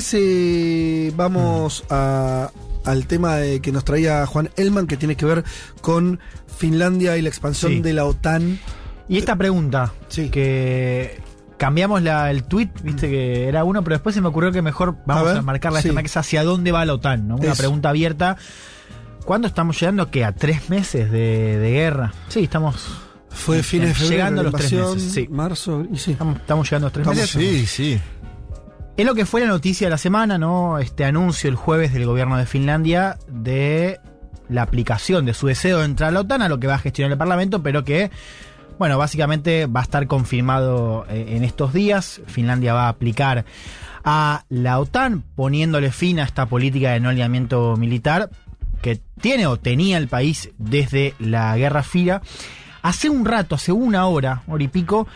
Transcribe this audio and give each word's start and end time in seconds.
Parece, 0.00 1.10
vamos 1.16 1.84
a- 1.88 2.50
al 2.84 3.06
tema 3.06 3.36
de 3.36 3.60
que 3.60 3.72
nos 3.72 3.82
traía 3.84 4.26
Juan 4.26 4.50
Elman, 4.56 4.86
que 4.86 4.96
tiene 4.98 5.16
que 5.16 5.24
ver 5.24 5.42
con 5.80 6.20
Finlandia 6.58 7.16
y 7.16 7.22
la 7.22 7.30
expansión 7.30 7.72
Sí. 7.72 7.80
de 7.80 7.92
la 7.94 8.04
OTAN. 8.04 8.58
Y 9.08 9.16
esta 9.16 9.36
pregunta, 9.36 9.94
Sí. 10.08 10.28
que 10.28 11.18
cambiamos 11.56 12.02
la, 12.02 12.30
el 12.30 12.44
tweet, 12.44 12.68
viste 12.84 13.08
que 13.08 13.48
era 13.48 13.64
uno, 13.64 13.82
pero 13.82 13.94
después 13.96 14.14
se 14.14 14.20
me 14.20 14.28
ocurrió 14.28 14.52
que 14.52 14.60
mejor 14.60 14.96
vamos 15.06 15.26
A 15.28 15.30
a, 15.30 15.34
ver, 15.34 15.42
marcarla 15.42 15.80
sí. 15.80 15.88
esta 15.88 16.00
que 16.02 16.06
es 16.08 16.16
hacia 16.18 16.44
dónde 16.44 16.72
va 16.72 16.84
la 16.84 16.92
OTAN, 16.94 17.26
¿no? 17.26 17.36
Una 17.36 17.52
Eso. 17.52 17.56
pregunta 17.56 17.88
abierta. 17.88 18.36
¿Cuándo 19.24 19.48
estamos 19.48 19.80
llegando? 19.80 20.10
que 20.10 20.24
¿A 20.26 20.32
tres 20.32 20.68
meses 20.68 21.10
de, 21.10 21.58
de 21.58 21.70
guerra? 21.70 22.12
Sí, 22.28 22.44
estamos, 22.44 22.86
Fue 23.30 23.62
fines 23.62 23.88
de 23.88 23.94
febrero, 23.94 24.12
Llegando 24.12 24.40
a 24.42 24.44
la 24.44 24.50
los 24.50 24.60
tres 24.60 24.72
meses, 24.72 25.12
sí. 25.12 25.28
marzo, 25.30 25.84
y 25.90 25.96
sí. 25.98 26.12
estamos, 26.12 26.36
estamos 26.36 26.66
llegando 26.70 26.86
a 26.86 26.88
los 26.88 26.92
tres 26.92 27.06
Estamos- 27.06 27.36
meses. 27.36 27.70
Sí, 27.70 27.94
sí. 27.94 28.00
Es 28.96 29.04
lo 29.04 29.14
que 29.14 29.26
fue 29.26 29.42
la 29.42 29.48
noticia 29.48 29.88
de 29.88 29.90
la 29.90 29.98
semana, 29.98 30.38
¿no? 30.38 30.78
Este 30.78 31.04
anuncio 31.04 31.50
el 31.50 31.56
jueves 31.56 31.92
del 31.92 32.06
gobierno 32.06 32.38
de 32.38 32.46
Finlandia 32.46 33.18
de 33.28 34.00
la 34.48 34.62
aplicación 34.62 35.26
de 35.26 35.34
su 35.34 35.48
deseo 35.48 35.80
de 35.80 35.84
entrar 35.84 36.08
a 36.08 36.12
la 36.12 36.20
OTAN, 36.20 36.40
a 36.40 36.48
lo 36.48 36.58
que 36.58 36.66
va 36.66 36.76
a 36.76 36.78
gestionar 36.78 37.12
el 37.12 37.18
Parlamento, 37.18 37.62
pero 37.62 37.84
que, 37.84 38.10
bueno, 38.78 38.96
básicamente 38.96 39.66
va 39.66 39.80
a 39.80 39.82
estar 39.82 40.06
confirmado 40.06 41.04
eh, 41.10 41.34
en 41.36 41.44
estos 41.44 41.74
días. 41.74 42.22
Finlandia 42.26 42.72
va 42.72 42.86
a 42.86 42.88
aplicar 42.88 43.44
a 44.02 44.44
la 44.48 44.80
OTAN, 44.80 45.22
poniéndole 45.34 45.92
fin 45.92 46.18
a 46.18 46.24
esta 46.24 46.46
política 46.46 46.92
de 46.92 47.00
no 47.00 47.10
alineamiento 47.10 47.76
militar 47.76 48.30
que 48.80 48.98
tiene 49.20 49.46
o 49.46 49.58
tenía 49.58 49.98
el 49.98 50.08
país 50.08 50.52
desde 50.56 51.14
la 51.18 51.54
Guerra 51.58 51.82
Fría. 51.82 52.22
Hace 52.80 53.10
un 53.10 53.26
rato, 53.26 53.56
hace 53.56 53.72
una 53.72 54.06
hora, 54.06 54.42
hora 54.46 54.64
y 54.64 54.68
pico, 54.68 55.06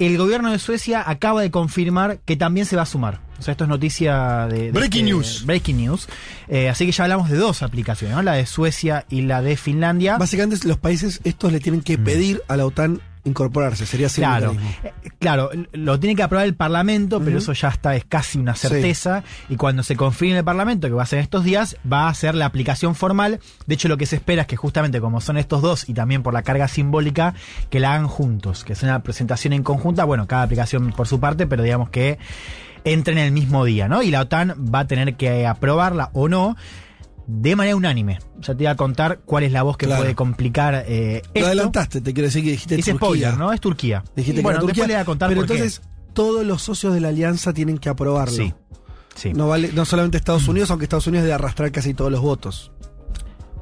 el 0.00 0.16
gobierno 0.16 0.50
de 0.50 0.58
Suecia 0.58 1.02
acaba 1.06 1.42
de 1.42 1.50
confirmar 1.50 2.18
que 2.24 2.36
también 2.36 2.66
se 2.66 2.74
va 2.76 2.82
a 2.82 2.86
sumar. 2.86 3.20
O 3.38 3.42
sea, 3.42 3.52
esto 3.52 3.64
es 3.64 3.70
noticia 3.70 4.46
de... 4.48 4.64
de 4.64 4.70
Breaking 4.72 5.06
este- 5.06 5.12
news. 5.14 5.46
Breaking 5.46 5.76
news. 5.78 6.08
Eh, 6.48 6.68
así 6.68 6.86
que 6.86 6.92
ya 6.92 7.04
hablamos 7.04 7.30
de 7.30 7.36
dos 7.36 7.62
aplicaciones, 7.62 8.16
¿no? 8.16 8.22
La 8.22 8.34
de 8.34 8.46
Suecia 8.46 9.06
y 9.08 9.22
la 9.22 9.40
de 9.40 9.56
Finlandia. 9.56 10.18
Básicamente 10.18 10.66
los 10.68 10.78
países 10.78 11.20
estos 11.24 11.52
le 11.52 11.60
tienen 11.60 11.82
que 11.82 11.96
pedir 11.96 12.42
a 12.48 12.56
la 12.56 12.66
OTAN 12.66 13.00
incorporarse, 13.24 13.86
sería 13.86 14.06
así. 14.06 14.20
Claro, 14.20 14.56
eh, 14.82 14.92
claro, 15.18 15.50
lo 15.72 16.00
tiene 16.00 16.16
que 16.16 16.22
aprobar 16.22 16.46
el 16.46 16.54
Parlamento, 16.54 17.20
pero 17.20 17.38
eso 17.38 17.52
ya 17.52 17.68
está, 17.68 17.94
es 17.96 18.04
casi 18.04 18.38
una 18.38 18.54
certeza. 18.54 19.22
Y 19.48 19.56
cuando 19.56 19.82
se 19.82 19.96
confirme 19.96 20.32
en 20.32 20.38
el 20.38 20.44
Parlamento, 20.44 20.88
que 20.88 20.94
va 20.94 21.02
a 21.02 21.06
ser 21.06 21.18
estos 21.18 21.44
días, 21.44 21.76
va 21.90 22.08
a 22.08 22.14
ser 22.14 22.34
la 22.34 22.46
aplicación 22.46 22.94
formal. 22.94 23.40
De 23.66 23.74
hecho, 23.74 23.88
lo 23.88 23.96
que 23.96 24.06
se 24.06 24.16
espera 24.16 24.42
es 24.42 24.48
que 24.48 24.56
justamente 24.56 25.00
como 25.00 25.20
son 25.20 25.36
estos 25.36 25.62
dos 25.62 25.88
y 25.88 25.94
también 25.94 26.22
por 26.22 26.34
la 26.34 26.42
carga 26.42 26.68
simbólica, 26.68 27.34
que 27.68 27.80
la 27.80 27.94
hagan 27.94 28.08
juntos, 28.08 28.64
que 28.64 28.74
sea 28.74 28.88
una 28.88 29.02
presentación 29.02 29.52
en 29.52 29.62
conjunta, 29.62 30.04
bueno, 30.04 30.26
cada 30.26 30.42
aplicación 30.42 30.92
por 30.92 31.06
su 31.06 31.20
parte, 31.20 31.46
pero 31.46 31.62
digamos 31.62 31.90
que 31.90 32.18
entren 32.84 33.18
el 33.18 33.32
mismo 33.32 33.64
día, 33.64 33.88
¿no? 33.88 34.02
Y 34.02 34.10
la 34.10 34.22
OTAN 34.22 34.54
va 34.74 34.80
a 34.80 34.86
tener 34.86 35.16
que 35.16 35.46
aprobarla 35.46 36.10
o 36.12 36.28
no. 36.28 36.56
De 37.32 37.54
manera 37.54 37.76
unánime. 37.76 38.18
Ya 38.40 38.54
te 38.54 38.64
iba 38.64 38.72
a 38.72 38.76
contar 38.76 39.20
cuál 39.24 39.44
es 39.44 39.52
la 39.52 39.62
voz 39.62 39.76
que 39.76 39.86
Claro. 39.86 40.02
puede 40.02 40.14
complicar 40.14 40.84
eh, 40.88 41.22
Lo 41.26 41.30
esto. 41.34 41.46
adelantaste, 41.46 42.00
te 42.00 42.12
quiero 42.12 42.26
decir 42.26 42.42
que 42.42 42.50
dijiste 42.50 42.74
Es 42.74 42.84
Turquía. 42.84 42.96
spoiler, 42.98 43.36
¿no? 43.38 43.52
Es 43.52 43.60
Turquía. 43.60 44.02
Dijiste 44.16 44.36
que 44.40 44.42
bueno, 44.42 44.58
era 44.58 44.66
Turquía, 44.66 44.82
después 44.84 44.88
le 44.88 44.94
voy 44.94 45.02
a 45.02 45.04
contar 45.04 45.28
pero 45.28 45.40
por 45.42 45.46
qué. 45.48 45.54
entonces 45.54 45.82
todos 46.12 46.44
los 46.44 46.60
socios 46.62 46.92
de 46.92 47.00
la 47.00 47.08
alianza 47.08 47.52
tienen 47.52 47.78
que 47.78 47.88
aprobarlo. 47.88 48.36
Sí. 48.36 48.52
Sí. 49.14 49.32
No 49.32 49.48
vale, 49.48 49.70
no 49.72 49.84
solamente 49.84 50.16
Estados 50.16 50.48
Unidos, 50.48 50.70
aunque 50.70 50.84
Estados 50.86 51.06
Unidos 51.06 51.24
debe 51.24 51.34
arrastrar 51.34 51.70
casi 51.70 51.94
todos 51.94 52.10
los 52.10 52.20
votos. 52.20 52.72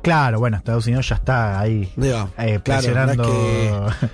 Claro, 0.03 0.39
bueno, 0.39 0.57
Estados 0.57 0.87
Unidos 0.87 1.09
ya 1.09 1.17
está 1.17 1.59
ahí 1.61 1.91
Digo, 1.97 2.31
eh, 2.39 2.61
presionando. 2.61 3.89
es 3.93 4.11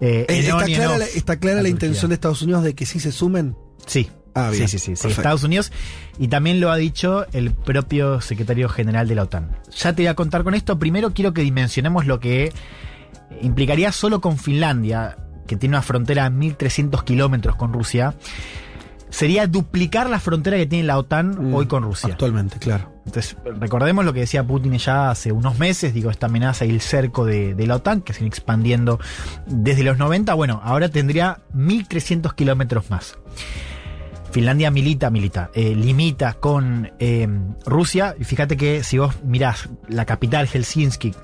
eh, 0.00 0.26
¿Está 0.28 0.64
clara, 0.64 0.98
la, 0.98 1.04
está 1.06 1.36
clara 1.38 1.58
a 1.60 1.62
la 1.62 1.68
intención 1.68 2.08
de 2.10 2.14
Estados 2.14 2.42
Unidos 2.42 2.62
de 2.62 2.74
que 2.74 2.86
sí 2.86 3.00
se 3.00 3.10
sumen? 3.12 3.56
Sí. 3.86 4.08
Ah, 4.36 4.50
bien. 4.50 4.68
Sí, 4.68 4.78
sí, 4.78 4.94
sí. 4.94 5.08
Estados 5.08 5.42
Unidos. 5.42 5.72
Y 6.18 6.28
también 6.28 6.60
lo 6.60 6.70
ha 6.70 6.76
dicho 6.76 7.24
el 7.32 7.52
propio 7.52 8.20
secretario 8.20 8.68
general 8.68 9.08
de 9.08 9.14
la 9.14 9.22
OTAN. 9.22 9.56
Ya 9.74 9.94
te 9.94 10.02
voy 10.02 10.08
a 10.08 10.14
contar 10.14 10.44
con 10.44 10.54
esto. 10.54 10.78
Primero 10.78 11.14
quiero 11.14 11.32
que 11.32 11.40
dimensionemos 11.40 12.06
lo 12.06 12.20
que 12.20 12.52
implicaría 13.40 13.92
solo 13.92 14.20
con 14.20 14.36
Finlandia, 14.36 15.16
que 15.46 15.56
tiene 15.56 15.74
una 15.76 15.82
frontera 15.82 16.28
de 16.28 16.36
1.300 16.36 17.02
kilómetros 17.04 17.56
con 17.56 17.72
Rusia. 17.72 18.14
Sería 19.08 19.46
duplicar 19.46 20.10
la 20.10 20.20
frontera 20.20 20.58
que 20.58 20.66
tiene 20.66 20.84
la 20.84 20.98
OTAN 20.98 21.50
Mm, 21.50 21.54
hoy 21.54 21.66
con 21.66 21.82
Rusia. 21.84 22.10
Actualmente, 22.12 22.58
claro. 22.58 22.92
Entonces, 23.06 23.36
recordemos 23.58 24.04
lo 24.04 24.12
que 24.12 24.20
decía 24.20 24.44
Putin 24.44 24.76
ya 24.78 25.10
hace 25.10 25.32
unos 25.32 25.58
meses, 25.58 25.94
digo, 25.94 26.10
esta 26.10 26.26
amenaza 26.26 26.66
y 26.66 26.70
el 26.70 26.80
cerco 26.82 27.24
de, 27.24 27.54
de 27.54 27.66
la 27.66 27.76
OTAN, 27.76 28.02
que 28.02 28.12
se 28.12 28.18
viene 28.18 28.28
expandiendo 28.28 28.98
desde 29.46 29.84
los 29.84 29.96
90, 29.96 30.34
bueno, 30.34 30.60
ahora 30.62 30.90
tendría 30.90 31.38
1.300 31.54 32.34
kilómetros 32.34 32.90
más. 32.90 33.16
Finlandia 34.36 34.70
milita, 34.70 35.08
milita, 35.08 35.50
eh, 35.54 35.74
limita 35.74 36.34
con 36.34 36.92
eh, 36.98 37.26
Rusia, 37.64 38.14
y 38.20 38.24
fíjate 38.24 38.58
que 38.58 38.84
si 38.84 38.98
vos 38.98 39.14
mirás 39.24 39.70
la 39.88 40.04
capital 40.04 40.46
Helsinki, 40.46 41.14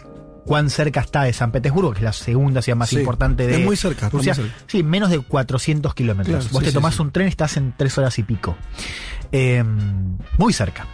cuán 0.46 0.70
cerca 0.70 1.00
está 1.00 1.24
de 1.24 1.34
San 1.34 1.52
Petersburgo, 1.52 1.92
que 1.92 1.98
es 1.98 2.04
la 2.04 2.14
segunda 2.14 2.62
ciudad 2.62 2.78
más 2.78 2.88
Sí, 2.88 2.96
importante 3.00 3.46
de 3.46 3.60
es 3.60 3.66
muy 3.66 3.76
cerca, 3.76 4.08
Rusia, 4.08 4.32
muy 4.34 4.44
cerca. 4.44 4.64
sí, 4.66 4.82
menos 4.82 5.10
de 5.10 5.18
400 5.18 5.94
kilómetros. 5.94 6.36
Claro, 6.44 6.52
vos 6.54 6.60
sí, 6.60 6.68
te 6.70 6.72
tomás 6.72 6.94
sí. 6.94 7.02
un 7.02 7.10
tren 7.12 7.26
y 7.26 7.28
estás 7.28 7.58
en 7.58 7.74
tres 7.76 7.98
horas 7.98 8.18
y 8.18 8.22
pico. 8.22 8.56
Eh, 9.30 9.62
muy 10.38 10.54
cerca. 10.54 10.86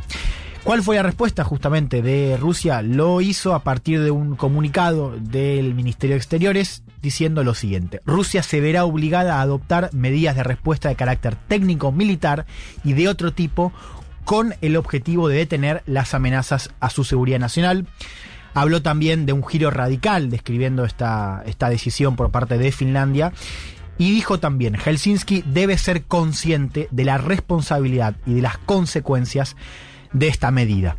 ¿Cuál 0.64 0.82
fue 0.82 0.96
la 0.96 1.02
respuesta 1.02 1.44
justamente 1.44 2.02
de 2.02 2.36
Rusia? 2.36 2.82
Lo 2.82 3.20
hizo 3.20 3.54
a 3.54 3.62
partir 3.62 4.02
de 4.02 4.10
un 4.10 4.36
comunicado 4.36 5.14
del 5.18 5.74
Ministerio 5.74 6.14
de 6.14 6.18
Exteriores 6.18 6.82
diciendo 7.00 7.42
lo 7.42 7.54
siguiente. 7.54 8.00
Rusia 8.04 8.42
se 8.42 8.60
verá 8.60 8.84
obligada 8.84 9.36
a 9.36 9.42
adoptar 9.42 9.90
medidas 9.94 10.36
de 10.36 10.42
respuesta 10.42 10.88
de 10.88 10.96
carácter 10.96 11.36
técnico, 11.36 11.92
militar 11.92 12.44
y 12.84 12.92
de 12.92 13.08
otro 13.08 13.32
tipo 13.32 13.72
con 14.24 14.54
el 14.60 14.76
objetivo 14.76 15.28
de 15.28 15.38
detener 15.38 15.82
las 15.86 16.12
amenazas 16.12 16.70
a 16.80 16.90
su 16.90 17.04
seguridad 17.04 17.38
nacional. 17.38 17.86
Habló 18.52 18.82
también 18.82 19.24
de 19.24 19.32
un 19.32 19.46
giro 19.46 19.70
radical 19.70 20.28
describiendo 20.28 20.84
esta, 20.84 21.42
esta 21.46 21.70
decisión 21.70 22.14
por 22.14 22.30
parte 22.30 22.58
de 22.58 22.72
Finlandia. 22.72 23.32
Y 23.96 24.12
dijo 24.12 24.38
también, 24.38 24.74
Helsinki 24.74 25.42
debe 25.46 25.78
ser 25.78 26.04
consciente 26.04 26.88
de 26.90 27.04
la 27.04 27.16
responsabilidad 27.18 28.16
y 28.26 28.34
de 28.34 28.42
las 28.42 28.58
consecuencias 28.58 29.56
de 30.12 30.28
esta 30.28 30.50
medida. 30.50 30.98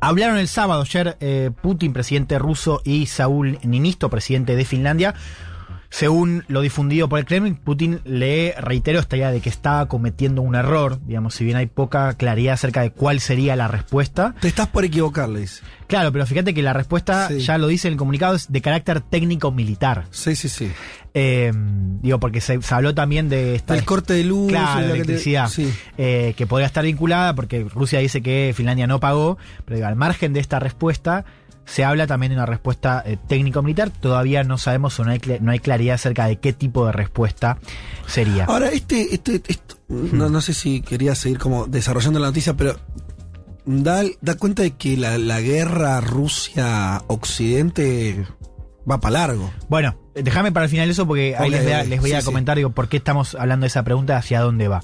Hablaron 0.00 0.36
el 0.38 0.48
sábado 0.48 0.82
ayer 0.82 1.16
eh, 1.20 1.50
Putin, 1.62 1.92
presidente 1.92 2.38
ruso, 2.38 2.80
y 2.84 3.06
Saúl 3.06 3.58
Ninisto, 3.62 4.10
presidente 4.10 4.56
de 4.56 4.64
Finlandia. 4.64 5.14
Según 5.94 6.42
lo 6.48 6.62
difundido 6.62 7.06
por 7.06 7.18
el 7.18 7.26
Kremlin, 7.26 7.54
Putin 7.54 8.00
le 8.06 8.54
reiteró 8.58 8.98
esta 8.98 9.14
idea 9.18 9.30
de 9.30 9.42
que 9.42 9.50
estaba 9.50 9.88
cometiendo 9.88 10.40
un 10.40 10.54
error, 10.54 10.98
digamos, 11.04 11.34
si 11.34 11.44
bien 11.44 11.58
hay 11.58 11.66
poca 11.66 12.14
claridad 12.14 12.54
acerca 12.54 12.80
de 12.80 12.92
cuál 12.92 13.20
sería 13.20 13.56
la 13.56 13.68
respuesta. 13.68 14.34
Te 14.40 14.48
estás 14.48 14.68
por 14.68 14.86
equivocar, 14.86 15.28
le 15.28 15.40
dice. 15.40 15.62
Claro, 15.88 16.10
pero 16.10 16.24
fíjate 16.24 16.54
que 16.54 16.62
la 16.62 16.72
respuesta, 16.72 17.28
Sí. 17.28 17.40
ya 17.40 17.58
lo 17.58 17.66
dice 17.66 17.88
en 17.88 17.92
el 17.92 17.98
comunicado, 17.98 18.34
es 18.34 18.50
de 18.50 18.62
carácter 18.62 19.02
técnico-militar. 19.02 20.06
Sí, 20.10 20.34
sí, 20.34 20.48
sí. 20.48 20.72
Eh, 21.12 21.52
digo, 22.00 22.18
porque 22.18 22.40
se, 22.40 22.62
se 22.62 22.74
habló 22.74 22.94
también 22.94 23.28
de 23.28 23.54
esta 23.54 23.74
El 23.74 23.84
corte 23.84 24.14
de 24.14 24.24
luz, 24.24 24.48
Claro, 24.50 24.80
la 24.80 24.86
la 24.86 24.86
que 24.86 24.88
te- 24.92 24.96
electricidad. 24.96 25.48
sí. 25.48 25.70
eh, 25.98 26.32
que 26.38 26.46
podría 26.46 26.68
estar 26.68 26.84
vinculada, 26.84 27.34
porque 27.34 27.64
Rusia 27.64 27.98
dice 27.98 28.22
que 28.22 28.54
Finlandia 28.56 28.86
no 28.86 28.98
pagó, 28.98 29.36
pero 29.66 29.76
digo, 29.76 29.88
al 29.88 29.96
margen 29.96 30.32
de 30.32 30.40
esta 30.40 30.58
respuesta, 30.58 31.26
se 31.64 31.84
habla 31.84 32.06
también 32.06 32.30
de 32.30 32.36
una 32.36 32.46
respuesta 32.46 33.02
eh, 33.06 33.16
técnico-militar. 33.28 33.90
Todavía 33.90 34.44
no 34.44 34.58
sabemos 34.58 34.98
o 35.00 35.04
no 35.04 35.10
hay, 35.12 35.20
no 35.40 35.52
hay 35.52 35.58
claridad 35.58 35.94
acerca 35.94 36.26
de 36.26 36.36
qué 36.36 36.52
tipo 36.52 36.86
de 36.86 36.92
respuesta 36.92 37.58
sería. 38.06 38.44
Ahora, 38.46 38.68
este, 38.70 39.14
este, 39.14 39.40
esto, 39.48 39.76
no, 39.88 40.28
no 40.28 40.40
sé 40.40 40.54
si 40.54 40.80
quería 40.82 41.14
seguir 41.14 41.38
como 41.38 41.66
desarrollando 41.66 42.18
la 42.18 42.26
noticia, 42.28 42.54
pero 42.54 42.76
da, 43.64 44.02
da 44.20 44.36
cuenta 44.36 44.62
de 44.62 44.72
que 44.72 44.96
la, 44.96 45.18
la 45.18 45.40
guerra 45.40 46.00
Rusia-Occidente 46.00 48.26
va 48.90 49.00
para 49.00 49.12
largo. 49.12 49.50
Bueno, 49.68 49.96
déjame 50.14 50.50
para 50.52 50.64
el 50.64 50.70
final 50.70 50.90
eso 50.90 51.06
porque 51.06 51.36
ahí 51.36 51.50
les 51.50 51.62
voy 51.62 51.72
a, 51.72 51.80
ok. 51.82 51.86
les 51.88 52.00
voy 52.00 52.10
Sí, 52.10 52.16
a 52.16 52.20
sí. 52.20 52.24
comentar 52.26 52.56
digo, 52.56 52.70
por 52.70 52.88
qué 52.88 52.96
estamos 52.96 53.34
hablando 53.36 53.64
de 53.64 53.68
esa 53.68 53.84
pregunta, 53.84 54.16
hacia 54.16 54.40
dónde 54.40 54.66
va. 54.68 54.82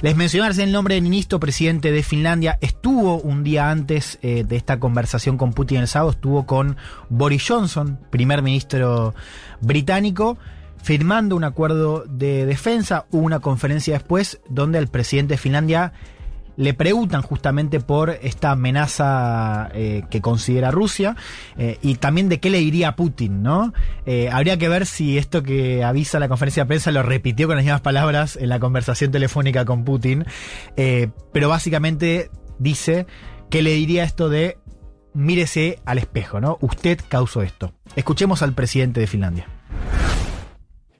Les 0.00 0.14
mencionarse 0.14 0.62
el 0.62 0.70
nombre 0.70 0.94
de 0.94 1.00
Ninisto, 1.00 1.40
presidente 1.40 1.90
de 1.90 2.04
Finlandia, 2.04 2.56
estuvo 2.60 3.18
un 3.18 3.42
día 3.42 3.68
antes 3.68 4.20
eh, 4.22 4.44
de 4.46 4.54
esta 4.54 4.78
conversación 4.78 5.36
con 5.36 5.52
Putin 5.52 5.78
el 5.78 5.88
sábado, 5.88 6.12
estuvo 6.12 6.46
con 6.46 6.76
Boris 7.08 7.44
Johnson, 7.48 7.98
primer 8.08 8.42
ministro 8.42 9.16
británico, 9.60 10.38
firmando 10.80 11.34
un 11.34 11.42
acuerdo 11.42 12.04
de 12.06 12.46
defensa. 12.46 13.06
Hubo 13.10 13.22
una 13.22 13.40
conferencia 13.40 13.94
después 13.94 14.40
donde 14.48 14.78
el 14.78 14.86
presidente 14.86 15.34
de 15.34 15.38
Finlandia 15.38 15.92
le 16.58 16.74
preguntan 16.74 17.22
justamente 17.22 17.78
por 17.78 18.10
esta 18.10 18.50
amenaza 18.50 19.70
eh, 19.74 20.02
que 20.10 20.20
considera 20.20 20.72
Rusia 20.72 21.14
eh, 21.56 21.78
y 21.82 21.94
también 21.94 22.28
de 22.28 22.40
qué 22.40 22.50
le 22.50 22.58
diría 22.58 22.88
a 22.88 22.96
Putin, 22.96 23.44
¿no? 23.44 23.72
Eh, 24.06 24.28
habría 24.32 24.58
que 24.58 24.68
ver 24.68 24.84
si 24.84 25.18
esto 25.18 25.44
que 25.44 25.84
avisa 25.84 26.18
la 26.18 26.28
conferencia 26.28 26.64
de 26.64 26.66
prensa 26.66 26.90
lo 26.90 27.04
repitió 27.04 27.46
con 27.46 27.54
las 27.54 27.64
mismas 27.64 27.80
palabras 27.80 28.36
en 28.36 28.48
la 28.48 28.58
conversación 28.58 29.12
telefónica 29.12 29.64
con 29.64 29.84
Putin, 29.84 30.24
pero 31.32 31.48
básicamente 31.48 32.30
dice 32.58 33.06
que 33.50 33.62
le 33.62 33.74
diría 33.74 34.02
esto 34.02 34.28
de 34.28 34.58
mírese 35.14 35.78
al 35.84 35.98
espejo, 35.98 36.40
¿no? 36.40 36.58
Usted 36.60 36.98
causó 37.08 37.42
esto. 37.42 37.72
Escuchemos 37.94 38.42
al 38.42 38.54
presidente 38.54 38.98
de 38.98 39.06
Finlandia. 39.06 39.46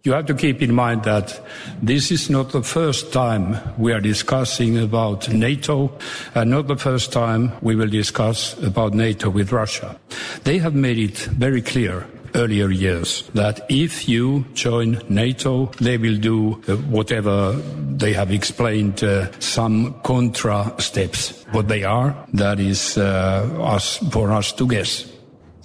You 0.04 0.12
have 0.12 0.26
to 0.26 0.34
keep 0.34 0.62
in 0.62 0.74
mind 0.74 1.02
that 1.04 1.40
this 1.82 2.10
is 2.10 2.30
not 2.30 2.52
the 2.52 2.62
first 2.62 3.12
time 3.12 3.58
we 3.76 3.92
are 3.92 4.00
discussing 4.00 4.78
about 4.78 5.28
NATO, 5.28 5.92
and 6.34 6.50
not 6.50 6.68
the 6.68 6.76
first 6.76 7.12
time 7.12 7.52
we 7.62 7.74
will 7.74 7.88
discuss 7.88 8.56
about 8.62 8.94
NATO 8.94 9.28
with 9.28 9.52
Russia. 9.52 9.98
They 10.44 10.58
have 10.58 10.74
made 10.74 10.98
it 10.98 11.18
very 11.18 11.62
clear 11.62 12.06
earlier 12.34 12.70
years 12.70 13.28
that 13.34 13.66
if 13.68 14.08
you 14.08 14.44
join 14.54 15.02
NATO, 15.08 15.66
they 15.80 15.98
will 15.98 16.16
do 16.16 16.62
uh, 16.68 16.76
whatever 16.76 17.52
they 17.52 18.12
have 18.12 18.30
explained, 18.30 19.02
uh, 19.02 19.32
some 19.40 19.94
contra 20.02 20.74
steps. 20.78 21.44
What 21.50 21.68
they 21.68 21.82
are, 21.84 22.14
that 22.34 22.60
is 22.60 22.98
uh, 22.98 23.48
us, 23.60 23.98
for 24.12 24.30
us 24.30 24.52
to 24.52 24.66
guess. 24.68 25.10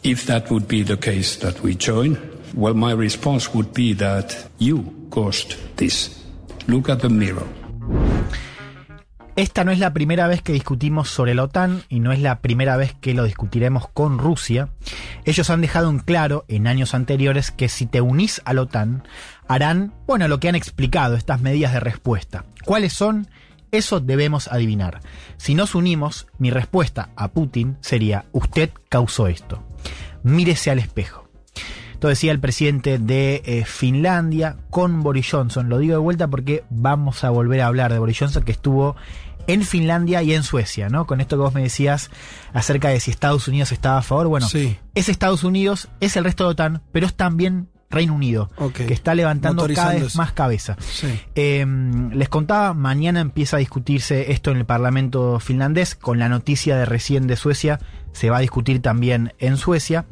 If 0.03 0.25
that 0.25 0.49
would 0.49 0.67
be 0.67 0.81
the 0.81 0.97
case 0.97 1.37
that 1.37 1.61
we 1.61 1.75
join, 1.75 2.17
Well, 2.55 2.75
my 2.75 2.93
response 2.93 3.49
would 3.53 3.73
be 3.73 3.95
that 3.95 4.31
you 4.59 5.07
caused 5.09 5.55
this. 5.75 6.23
Look 6.67 6.89
at 6.89 6.99
the 6.99 7.09
mirror. 7.09 7.45
Esta 9.35 9.63
no 9.63 9.71
es 9.71 9.79
la 9.79 9.93
primera 9.93 10.27
vez 10.27 10.43
que 10.43 10.53
discutimos 10.53 11.09
sobre 11.09 11.33
la 11.33 11.43
OTAN 11.43 11.81
y 11.89 11.99
no 11.99 12.11
es 12.11 12.19
la 12.19 12.41
primera 12.41 12.77
vez 12.77 12.93
que 12.93 13.15
lo 13.15 13.23
discutiremos 13.23 13.87
con 13.87 14.19
Rusia. 14.19 14.69
Ellos 15.25 15.49
han 15.49 15.61
dejado 15.61 15.89
en 15.89 15.97
claro 15.97 16.45
en 16.47 16.67
años 16.67 16.93
anteriores 16.93 17.49
que 17.49 17.67
si 17.67 17.87
te 17.87 18.01
unís 18.01 18.43
a 18.45 18.53
la 18.53 18.61
OTAN, 18.61 19.03
harán, 19.47 19.95
bueno, 20.05 20.27
lo 20.27 20.39
que 20.39 20.49
han 20.49 20.55
explicado, 20.55 21.15
estas 21.15 21.41
medidas 21.41 21.73
de 21.73 21.79
respuesta. 21.79 22.45
¿Cuáles 22.63 22.93
son? 22.93 23.27
Eso 23.71 23.99
debemos 23.99 24.47
adivinar. 24.49 25.01
Si 25.37 25.55
nos 25.55 25.73
unimos, 25.73 26.27
mi 26.37 26.51
respuesta 26.51 27.09
a 27.15 27.29
Putin 27.29 27.77
sería, 27.81 28.25
usted 28.31 28.69
causó 28.89 29.25
esto. 29.25 29.63
Mírese 30.21 30.69
al 30.69 30.77
espejo 30.77 31.22
decía 32.07 32.31
el 32.31 32.39
presidente 32.39 32.97
de 32.97 33.41
eh, 33.45 33.65
Finlandia 33.65 34.57
con 34.69 35.03
Boris 35.03 35.29
Johnson. 35.29 35.69
Lo 35.69 35.77
digo 35.77 35.93
de 35.93 35.99
vuelta 35.99 36.27
porque 36.27 36.63
vamos 36.69 37.23
a 37.23 37.29
volver 37.29 37.61
a 37.61 37.67
hablar 37.67 37.91
de 37.91 37.99
Boris 37.99 38.19
Johnson 38.19 38.43
que 38.43 38.51
estuvo 38.51 38.95
en 39.47 39.63
Finlandia 39.63 40.23
y 40.23 40.33
en 40.33 40.43
Suecia, 40.43 40.89
¿no? 40.89 41.05
Con 41.05 41.21
esto 41.21 41.35
que 41.35 41.41
vos 41.41 41.53
me 41.53 41.63
decías 41.63 42.09
acerca 42.53 42.89
de 42.89 42.99
si 42.99 43.11
Estados 43.11 43.47
Unidos 43.47 43.71
estaba 43.71 43.97
a 43.97 44.01
favor. 44.01 44.27
Bueno, 44.27 44.47
es 44.95 45.09
Estados 45.09 45.43
Unidos, 45.43 45.89
es 45.99 46.15
el 46.15 46.23
resto 46.23 46.45
de 46.45 46.51
OTAN, 46.51 46.81
pero 46.91 47.05
es 47.05 47.13
también 47.13 47.67
Reino 47.93 48.15
Unido, 48.15 48.49
que 48.73 48.93
está 48.93 49.13
levantando 49.15 49.67
cada 49.73 49.93
vez 49.93 50.15
más 50.15 50.33
cabeza. 50.33 50.77
Em, 51.35 52.11
les 52.11 52.27
contaba, 52.27 52.73
mañana 52.73 53.21
empieza 53.21 53.57
a 53.57 53.59
discutirse 53.59 54.31
esto 54.31 54.51
en 54.51 54.57
el 54.57 54.65
Parlamento 54.65 55.39
finlandés, 55.39 55.95
con 55.95 56.19
la 56.19 56.27
noticia 56.27 56.75
de 56.75 56.85
recién 56.85 57.27
de 57.27 57.35
Suecia, 57.35 57.79
se 58.11 58.29
va 58.29 58.37
a 58.37 58.41
discutir 58.41 58.81
también 58.81 59.33
en 59.39 59.57
Suecia. 59.57 60.05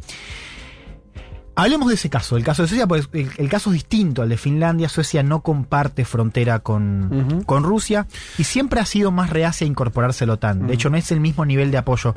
Hablemos 1.56 1.90
de 1.90 1.96
ese 1.96 2.10
caso, 2.10 2.38
el 2.38 2.44
caso 2.44 2.62
de 2.62 2.70
Suecia, 2.70 2.88
porque 2.88 3.28
el, 3.38 3.50
caso 3.50 3.72
es 3.72 3.74
distinto 3.74 4.22
al 4.22 4.30
de 4.30 4.38
Finlandia. 4.38 4.88
Suecia 4.88 5.22
no 5.22 5.42
comparte 5.42 6.06
frontera 6.06 6.60
con, 6.60 7.44
con, 7.46 7.64
Rusia 7.64 8.08
y 8.38 8.46
siempre 8.46 8.80
ha 8.80 8.86
sido 8.86 9.12
más 9.12 9.30
reacia 9.30 9.66
a 9.66 9.68
incorporarse 9.68 10.24
a 10.24 10.28
la 10.28 10.34
OTAN. 10.34 10.68
De 10.68 10.74
hecho, 10.74 10.90
no 10.90 10.98
es 10.98 11.12
el 11.12 11.20
mismo 11.20 11.46
nivel 11.46 11.70
de 11.70 11.78
apoyo. 11.78 12.16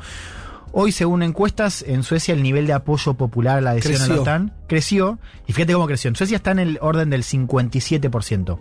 Hoy, 0.71 0.93
según 0.93 1.21
encuestas, 1.21 1.83
en 1.85 2.03
Suecia 2.03 2.33
el 2.33 2.43
nivel 2.43 2.65
de 2.65 2.73
apoyo 2.73 3.15
popular 3.15 3.57
a 3.57 3.61
la 3.61 3.71
adhesión 3.71 4.01
a 4.01 4.07
la 4.07 4.21
OTAN 4.21 4.53
creció. 4.67 5.19
Y 5.47 5.53
fíjate 5.53 5.73
cómo 5.73 5.87
creció. 5.87 6.07
En 6.09 6.15
Suecia 6.15 6.37
está 6.37 6.51
en 6.51 6.59
el 6.59 6.79
orden 6.81 7.09
del 7.09 7.23
57%. 7.23 8.59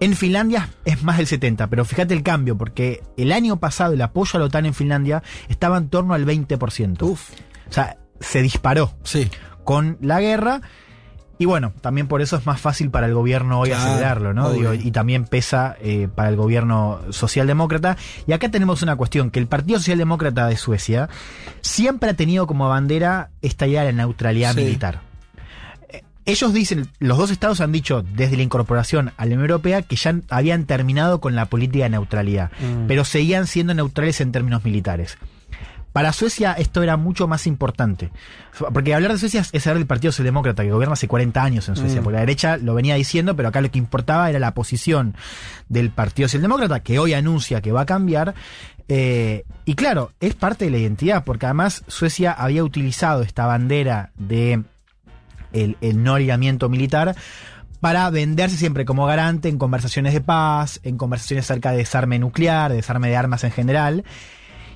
En 0.00 0.16
Finlandia 0.16 0.68
es 0.84 1.04
más 1.04 1.18
del 1.18 1.28
70%, 1.28 1.68
pero 1.70 1.84
fíjate 1.84 2.12
el 2.12 2.24
cambio, 2.24 2.58
porque 2.58 3.04
el 3.16 3.30
año 3.30 3.60
pasado 3.60 3.92
el 3.92 4.02
apoyo 4.02 4.32
a 4.34 4.40
la 4.40 4.46
OTAN 4.46 4.66
en 4.66 4.74
Finlandia 4.74 5.22
estaba 5.48 5.78
en 5.78 5.88
torno 5.88 6.14
al 6.14 6.26
20%. 6.26 7.02
Uf. 7.02 7.30
O 7.68 7.72
sea, 7.72 7.98
se 8.18 8.42
disparó. 8.42 8.92
Sí 9.04 9.30
con 9.64 9.98
la 10.00 10.20
guerra. 10.20 10.60
Y 11.38 11.44
bueno, 11.44 11.72
también 11.80 12.06
por 12.06 12.22
eso 12.22 12.36
es 12.36 12.46
más 12.46 12.60
fácil 12.60 12.90
para 12.90 13.06
el 13.06 13.14
gobierno 13.14 13.58
hoy 13.58 13.72
acelerarlo, 13.72 14.32
¿no? 14.32 14.54
y 14.74 14.90
también 14.92 15.24
pesa 15.24 15.76
eh, 15.80 16.06
para 16.14 16.28
el 16.28 16.36
gobierno 16.36 17.00
socialdemócrata. 17.10 17.96
Y 18.28 18.32
acá 18.32 18.48
tenemos 18.48 18.82
una 18.82 18.94
cuestión, 18.94 19.30
que 19.30 19.40
el 19.40 19.48
Partido 19.48 19.80
Socialdemócrata 19.80 20.46
de 20.46 20.56
Suecia 20.56 21.08
siempre 21.60 22.10
ha 22.10 22.14
tenido 22.14 22.46
como 22.46 22.68
bandera 22.68 23.30
esta 23.40 23.66
idea 23.66 23.82
de 23.82 23.92
la 23.92 24.04
neutralidad 24.04 24.54
militar. 24.54 25.00
Eh, 25.88 26.04
ellos 26.26 26.52
dicen, 26.52 26.86
los 27.00 27.18
dos 27.18 27.32
estados 27.32 27.60
han 27.60 27.72
dicho 27.72 28.04
desde 28.14 28.36
la 28.36 28.44
incorporación 28.44 29.10
a 29.16 29.24
la 29.24 29.34
Unión 29.34 29.50
Europea 29.50 29.82
que 29.82 29.96
ya 29.96 30.14
habían 30.28 30.66
terminado 30.66 31.20
con 31.20 31.34
la 31.34 31.46
política 31.46 31.84
de 31.84 31.90
neutralidad, 31.90 32.52
mm. 32.52 32.86
pero 32.86 33.04
seguían 33.04 33.48
siendo 33.48 33.74
neutrales 33.74 34.20
en 34.20 34.30
términos 34.30 34.64
militares. 34.64 35.18
Para 35.92 36.12
Suecia 36.12 36.52
esto 36.52 36.82
era 36.82 36.96
mucho 36.96 37.28
más 37.28 37.46
importante. 37.46 38.10
Porque 38.72 38.94
hablar 38.94 39.12
de 39.12 39.18
Suecia 39.18 39.44
es 39.52 39.66
hablar 39.66 39.78
del 39.78 39.86
Partido 39.86 40.12
Socialdemócrata, 40.12 40.62
que 40.62 40.70
gobierna 40.70 40.94
hace 40.94 41.08
40 41.08 41.42
años 41.42 41.68
en 41.68 41.76
Suecia. 41.76 42.00
Mm. 42.00 42.04
Porque 42.04 42.14
la 42.14 42.20
derecha 42.20 42.56
lo 42.56 42.74
venía 42.74 42.94
diciendo, 42.94 43.36
pero 43.36 43.48
acá 43.48 43.60
lo 43.60 43.70
que 43.70 43.78
importaba 43.78 44.30
era 44.30 44.38
la 44.38 44.54
posición 44.54 45.14
del 45.68 45.90
Partido 45.90 46.28
Socialdemócrata, 46.28 46.80
que 46.80 46.98
hoy 46.98 47.14
anuncia 47.14 47.60
que 47.60 47.72
va 47.72 47.82
a 47.82 47.86
cambiar. 47.86 48.34
Eh, 48.88 49.44
y 49.64 49.74
claro, 49.74 50.12
es 50.20 50.34
parte 50.34 50.64
de 50.64 50.70
la 50.70 50.78
identidad, 50.78 51.24
porque 51.24 51.46
además 51.46 51.84
Suecia 51.86 52.32
había 52.32 52.64
utilizado 52.64 53.22
esta 53.22 53.46
bandera 53.46 54.10
de 54.16 54.62
el, 55.52 55.76
el 55.80 56.02
no 56.02 56.14
alineamiento 56.14 56.68
militar 56.68 57.14
para 57.82 58.08
venderse 58.10 58.56
siempre 58.56 58.84
como 58.84 59.06
garante 59.06 59.48
en 59.48 59.58
conversaciones 59.58 60.14
de 60.14 60.20
paz, 60.20 60.78
en 60.84 60.96
conversaciones 60.96 61.46
acerca 61.46 61.72
de 61.72 61.78
desarme 61.78 62.18
nuclear, 62.20 62.70
de 62.70 62.76
desarme 62.76 63.08
de 63.08 63.16
armas 63.16 63.42
en 63.42 63.50
general. 63.50 64.04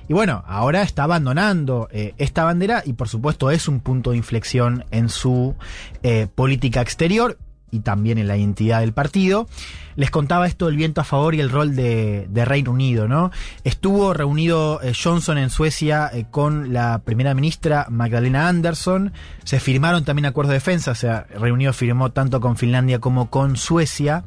Y 0.09 0.13
bueno, 0.13 0.43
ahora 0.47 0.83
está 0.83 1.03
abandonando 1.03 1.89
eh, 1.91 2.13
esta 2.17 2.43
bandera 2.43 2.81
y 2.85 2.93
por 2.93 3.09
supuesto 3.09 3.51
es 3.51 3.67
un 3.67 3.81
punto 3.81 4.11
de 4.11 4.17
inflexión 4.17 4.85
en 4.91 5.09
su 5.09 5.55
eh, 6.01 6.27
política 6.33 6.81
exterior 6.81 7.37
y 7.71 7.79
también 7.79 8.17
en 8.17 8.29
la 8.29 8.37
identidad 8.37 8.79
del 8.79 8.93
partido. 8.93 9.49
Les 9.97 10.09
contaba 10.09 10.47
esto 10.47 10.67
del 10.67 10.77
viento 10.77 11.01
a 11.01 11.03
favor 11.03 11.35
y 11.35 11.41
el 11.41 11.49
rol 11.49 11.75
de, 11.75 12.27
Reino 12.45 12.71
Unido, 12.71 13.09
¿no? 13.09 13.31
Estuvo 13.65 14.13
reunido 14.13 14.79
eh, 14.81 14.93
Johnson 14.93 15.37
en 15.37 15.49
Suecia 15.49 16.11
con 16.31 16.71
la 16.71 16.99
primera 16.99 17.33
ministra 17.33 17.87
Magdalena 17.89 18.47
Andersson. 18.47 19.11
Se 19.43 19.59
firmaron 19.59 20.05
también 20.05 20.27
acuerdos 20.27 20.51
de 20.51 20.57
defensa, 20.57 20.91
o 20.91 20.95
sea, 20.95 21.25
Reino 21.31 21.55
Unido 21.55 21.73
firmó 21.73 22.11
tanto 22.11 22.39
con 22.39 22.55
Finlandia 22.55 22.99
como 22.99 23.29
con 23.29 23.57
Suecia. 23.57 24.23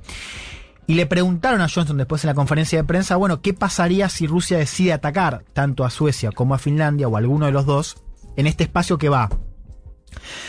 Y 0.91 0.95
le 0.95 1.07
preguntaron 1.07 1.61
a 1.61 1.69
Johnson 1.69 1.99
después 1.99 2.25
en 2.25 2.29
la 2.31 2.35
conferencia 2.35 2.77
de 2.77 2.83
prensa, 2.83 3.15
bueno, 3.15 3.43
¿qué 3.43 3.55
pasaría 3.55 4.09
si 4.09 4.27
Rusia 4.27 4.59
decide 4.59 4.93
atacar 4.93 5.45
tanto 5.53 5.85
a 5.85 5.91
Suecia 5.91 6.33
como 6.33 6.53
a 6.53 6.59
Finlandia 6.59 7.07
o 7.07 7.15
a 7.15 7.21
alguno 7.21 7.47
de 7.47 7.53
los 7.53 7.65
dos 7.65 8.03
en 8.37 8.49
este 8.49 8.65
espacio 8.65 8.99
que 8.99 9.09
va 9.09 9.29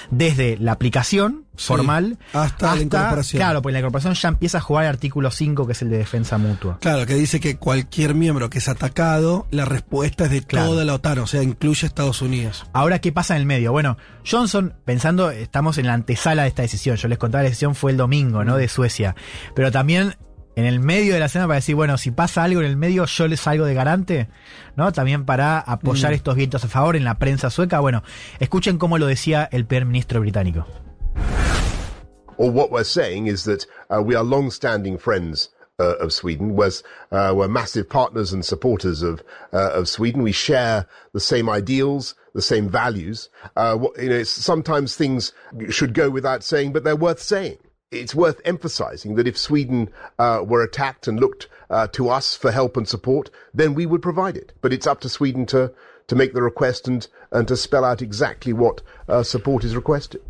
desde 0.10 0.58
la 0.58 0.72
aplicación 0.72 1.46
formal 1.56 2.18
hasta, 2.34 2.76
la 2.76 2.82
incorporación. 2.82 3.40
Claro, 3.40 3.62
pues 3.62 3.74
la 3.74 3.80
incorporación 3.80 4.16
ya 4.16 4.30
empieza 4.30 4.58
a 4.58 4.62
jugar 4.62 4.86
el 4.86 4.90
artículo 4.90 5.30
5, 5.30 5.68
que 5.68 5.74
es 5.74 5.82
el 5.84 5.92
de 5.92 6.00
defensa 6.00 6.40
mutua. 6.40 6.80
Claro, 6.82 7.06
que 7.06 7.14
dice 7.14 7.40
que 7.40 7.58
cualquier 7.58 8.16
miembro 8.16 8.50
que 8.50 8.58
es 8.58 8.68
atacado, 8.68 9.46
la 9.52 9.66
respuesta 9.66 10.26
es 10.26 10.32
de 10.32 10.42
toda 10.42 10.84
la 10.84 10.96
OTAN, 10.96 11.20
o 11.20 11.28
sea, 11.28 11.44
incluye 11.44 11.86
Estados 11.86 12.24
Unidos. 12.24 12.66
Ahora, 12.74 12.98
¿qué 12.98 13.12
pasa 13.12 13.36
en 13.36 13.42
el 13.42 13.46
medio? 13.46 13.72
Bueno, 13.72 13.98
Johnson, 14.26 14.74
pensando, 14.86 15.30
estamos 15.30 15.78
en 15.78 15.86
la 15.86 15.94
antesala 15.94 16.42
de 16.42 16.48
esta 16.48 16.64
decisión. 16.64 16.96
Yo 16.96 17.08
les 17.08 17.20
contaba, 17.20 17.44
la 17.44 17.50
decisión 17.50 17.76
fue 17.76 17.92
el 17.92 17.98
domingo, 17.98 18.44
¿no? 18.44 18.56
Mm. 18.56 18.58
De 18.58 18.68
Suecia. 18.68 19.16
Pero 19.54 19.72
también 19.72 20.16
en 20.55 20.65
el 20.65 20.79
medio 20.79 21.13
de 21.13 21.20
la 21.20 21.25
escena 21.25 21.48
para 21.48 21.55
decir, 21.55 21.75
bueno, 21.75 21.98
si 21.98 22.12
pasa 22.12 22.43
algo 22.43 22.62
en 22.62 22.67
el 22.67 22.77
medio, 22.77 23.05
yo 23.05 23.27
les 23.27 23.39
salgo 23.39 23.65
de 23.65 23.74
garante, 23.74 24.29
¿no? 24.75 24.91
También 24.91 25.25
para 25.25 25.60
apoyar 25.60 26.12
mm. 26.12 26.15
estos 26.15 26.36
vientos 26.36 26.63
a 26.63 26.67
favor 26.67 26.96
en 26.96 27.03
la 27.03 27.17
prensa 27.17 27.50
sueca. 27.50 27.79
Bueno, 27.79 28.03
escuchen 28.39 28.77
cómo 28.77 28.98
lo 28.98 29.08
decía 29.08 29.48
el 29.51 29.65
primer 29.65 29.86
ministro 29.86 30.20
británico. 30.20 30.65
Or 32.38 32.50
what 32.50 32.72
we're 32.72 32.84
saying 32.84 33.27
is 33.27 33.43
that 33.43 33.67
uh, 33.89 34.01
we 34.01 34.15
are 34.15 34.24
long-standing 34.24 34.98
friends 34.98 35.50
uh, 35.79 35.96
of 36.00 36.12
Sweden. 36.12 36.55
Was 36.55 36.84
uh, 37.12 37.34
we're 37.36 37.48
massive 37.48 37.88
partners 37.88 38.34
and 38.34 38.43
supporters 38.43 39.03
of 39.03 39.22
uh, 39.53 39.72
of 39.74 39.88
Sweden. 39.88 40.24
We 40.24 40.31
share 40.31 40.88
the 41.13 41.20
same 41.20 41.50
ideals, 41.50 42.15
the 42.34 42.41
same 42.41 42.67
values. 42.70 43.29
Uh, 43.55 43.77
you 43.98 44.10
know, 44.10 44.24
sometimes 44.24 44.96
things 44.96 45.34
should 45.70 45.93
go 45.93 46.10
without 46.10 46.43
saying, 46.43 46.74
but 46.74 46.84
they're 46.84 46.96
worth 46.96 47.22
saying. 47.22 47.58
It's 47.92 48.16
worth 48.16 48.40
emphasizing 48.46 49.16
that 49.16 49.28
if 49.28 49.38
Sweden 49.38 49.90
uh, 50.18 50.44
were 50.46 50.64
attacked 50.64 51.08
and 51.08 51.20
looked 51.20 51.48
uh, 51.70 51.88
to 51.88 52.10
us 52.10 52.36
for 52.36 52.52
help 52.52 52.78
and 52.78 52.88
support, 52.88 53.30
then 53.54 53.74
we 53.74 53.86
would 53.86 54.02
provide 54.02 54.38
it. 54.38 54.54
But 54.62 54.74
it's 54.74 54.88
up 54.88 55.02
to 55.02 55.10
Sweden 55.10 55.46
to, 55.48 55.74
to 56.08 56.16
make 56.16 56.34
the 56.34 56.42
request 56.42 56.88
and, 56.88 57.06
and 57.32 57.48
to 57.48 57.58
spell 57.58 57.84
out 57.84 58.02
exactly 58.02 58.54
what 58.54 58.82
uh, 59.10 59.24
support 59.24 59.64
is 59.64 59.76
requested. 59.76 60.22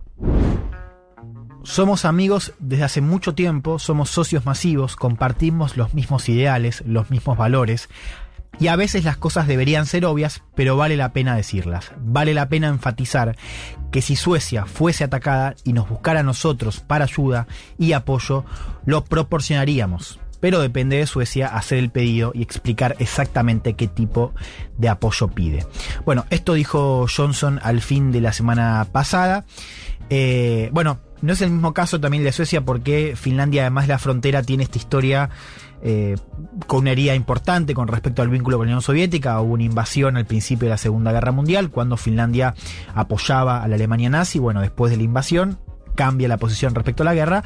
Somos 1.64 2.06
amigos 2.06 2.52
desde 2.58 2.84
hace 2.84 3.02
mucho 3.02 3.36
tiempo, 3.36 3.78
somos 3.78 4.10
socios 4.10 4.46
masivos, 4.46 4.96
compartimos 4.96 5.78
los 5.78 5.94
mismos 5.94 6.28
ideales, 6.28 6.82
los 6.88 7.12
mismos 7.12 7.38
valores, 7.38 7.88
y 8.60 8.68
a 8.68 8.76
veces 8.76 9.06
las 9.06 9.18
cosas 9.18 9.48
deberían 9.48 9.86
ser 9.86 10.06
obvias, 10.06 10.44
pero 10.56 10.78
vale 10.78 10.98
la 10.98 11.14
pena 11.14 11.36
decirlas. 11.36 11.92
Vale 11.98 12.34
la 12.34 12.50
pena 12.50 12.68
enfatizar 12.68 13.36
que 13.92 14.02
si 14.02 14.16
Suecia 14.16 14.66
fuese 14.66 15.04
atacada 15.04 15.56
y 15.64 15.74
nos 15.74 15.90
buscara 15.90 16.20
a 16.20 16.24
nosotros 16.24 16.80
para 16.80 17.06
ayuda 17.06 17.48
y 17.78 17.94
apoyo, 17.94 18.46
lo 18.86 19.04
proporcionaríamos. 19.04 20.20
Pero 20.40 20.60
depende 20.60 20.98
de 20.98 21.06
Suecia 21.06 21.48
hacer 21.48 21.78
el 21.78 21.92
pedido 21.92 22.32
y 22.34 22.42
explicar 22.42 22.96
exactamente 23.00 23.74
qué 23.74 23.88
tipo 23.88 24.34
de 24.78 24.90
apoyo 24.90 25.28
pide. 25.28 25.66
Bueno, 26.04 26.26
esto 26.32 26.54
dijo 26.54 27.06
Johnson 27.08 27.60
al 27.62 27.82
fin 27.82 28.12
de 28.12 28.22
la 28.22 28.34
semana 28.34 28.88
pasada. 28.92 29.46
Eh, 30.10 30.70
bueno, 30.74 31.00
no 31.22 31.34
es 31.34 31.42
el 31.42 31.52
mismo 31.52 31.74
caso 31.74 32.02
también 32.02 32.24
de 32.24 32.32
Suecia 32.32 32.62
porque 32.66 33.14
Finlandia, 33.16 33.62
además 33.62 33.86
de 33.86 33.94
la 33.94 34.00
frontera, 34.00 34.42
tiene 34.42 34.64
esta 34.64 34.80
historia 34.80 35.30
eh, 35.84 36.16
con 36.68 36.82
una 36.82 36.92
herida 36.92 37.16
importante 37.16 37.74
con 37.74 37.88
respecto 37.88 38.22
al 38.22 38.30
vínculo 38.30 38.58
con 38.58 38.68
la 38.68 38.72
Unión 38.72 38.82
Soviética. 38.82 39.40
Hubo 39.42 39.54
una 39.54 39.64
invasión 39.64 40.18
al 40.18 40.26
principio 40.26 40.66
de 40.68 40.72
la 40.72 40.78
Segunda 40.78 41.12
Guerra 41.12 41.32
Mundial 41.32 41.70
cuando 41.70 41.98
Finlandia 41.98 42.54
apoyaba 42.94 43.64
a 43.64 43.68
la 43.68 43.76
Alemania 43.76 44.10
nazi. 44.10 44.40
Bueno, 44.40 44.62
después 44.62 44.92
de 44.92 44.98
la 44.98 45.04
invasión 45.04 45.60
cambia 45.96 46.28
la 46.28 46.38
posición 46.38 46.76
respecto 46.76 47.04
a 47.04 47.06
la 47.06 47.14
guerra 47.14 47.44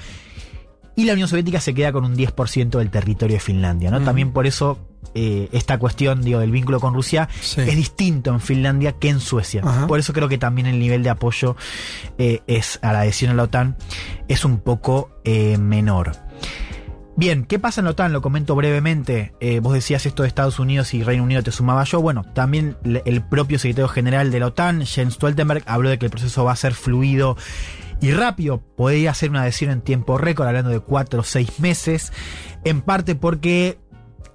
y 0.95 1.05
la 1.05 1.13
Unión 1.13 1.27
Soviética 1.27 1.59
se 1.59 1.73
queda 1.73 1.91
con 1.91 2.05
un 2.05 2.15
10% 2.15 2.77
del 2.77 2.89
territorio 2.89 3.35
de 3.35 3.39
Finlandia. 3.39 3.91
¿no? 3.91 4.01
También 4.01 4.31
por 4.31 4.47
eso 4.47 4.77
eh, 5.13 5.49
esta 5.51 5.77
cuestión 5.77 6.21
digo, 6.21 6.39
del 6.39 6.51
vínculo 6.51 6.79
con 6.79 6.93
Rusia 6.93 7.27
Sí. 7.41 7.61
es 7.61 7.75
distinto 7.75 8.31
en 8.31 8.39
Finlandia 8.39 8.93
que 8.93 9.09
en 9.09 9.19
Suecia. 9.19 9.61
Ajá. 9.63 9.87
Por 9.87 9.99
eso 9.99 10.13
creo 10.13 10.29
que 10.29 10.37
también 10.37 10.67
el 10.67 10.79
nivel 10.79 11.03
de 11.03 11.09
apoyo 11.09 11.57
eh, 12.17 12.41
es 12.47 12.79
a 12.81 12.93
la 12.93 13.01
adhesión 13.01 13.31
a 13.31 13.33
la 13.33 13.43
OTAN 13.43 13.75
es 14.27 14.45
un 14.45 14.59
poco 14.59 15.11
menor. 15.59 16.24
Bien, 17.17 17.45
¿qué 17.45 17.59
pasa 17.59 17.79
en 17.79 17.85
la 17.85 17.91
OTAN? 17.91 18.11
Lo 18.11 18.21
comento 18.21 18.55
brevemente. 18.55 19.33
Eh, 19.39 19.61
vos 19.61 19.73
decías 19.73 20.05
esto 20.05 20.23
de 20.23 20.27
Estados 20.27 20.59
Unidos 20.59 20.93
y 20.93 21.01
Reino 21.01 21.23
Unido, 21.23 21.43
te 21.43 21.51
sumaba 21.51 21.85
yo. 21.85 22.01
Bueno, 22.01 22.23
también 22.33 22.75
el 22.83 23.21
propio 23.21 23.57
secretario 23.57 23.87
general 23.87 24.31
de 24.31 24.41
la 24.41 24.47
OTAN, 24.47 24.85
Jens 24.85 25.13
Stoltenberg, 25.13 25.63
habló 25.65 25.89
de 25.89 25.97
que 25.97 26.07
el 26.07 26.11
proceso 26.11 26.43
va 26.43 26.51
a 26.51 26.57
ser 26.57 26.73
fluido 26.73 27.37
y 28.01 28.11
rápido. 28.11 28.59
Podría 28.75 29.11
hacer 29.11 29.29
una 29.29 29.43
adhesión 29.43 29.71
en 29.71 29.79
tiempo 29.79 30.17
récord, 30.17 30.47
hablando 30.47 30.71
de 30.71 30.81
cuatro 30.81 31.21
o 31.21 31.23
seis 31.23 31.57
meses. 31.61 32.11
En 32.65 32.81
parte 32.81 33.15
porque 33.15 33.77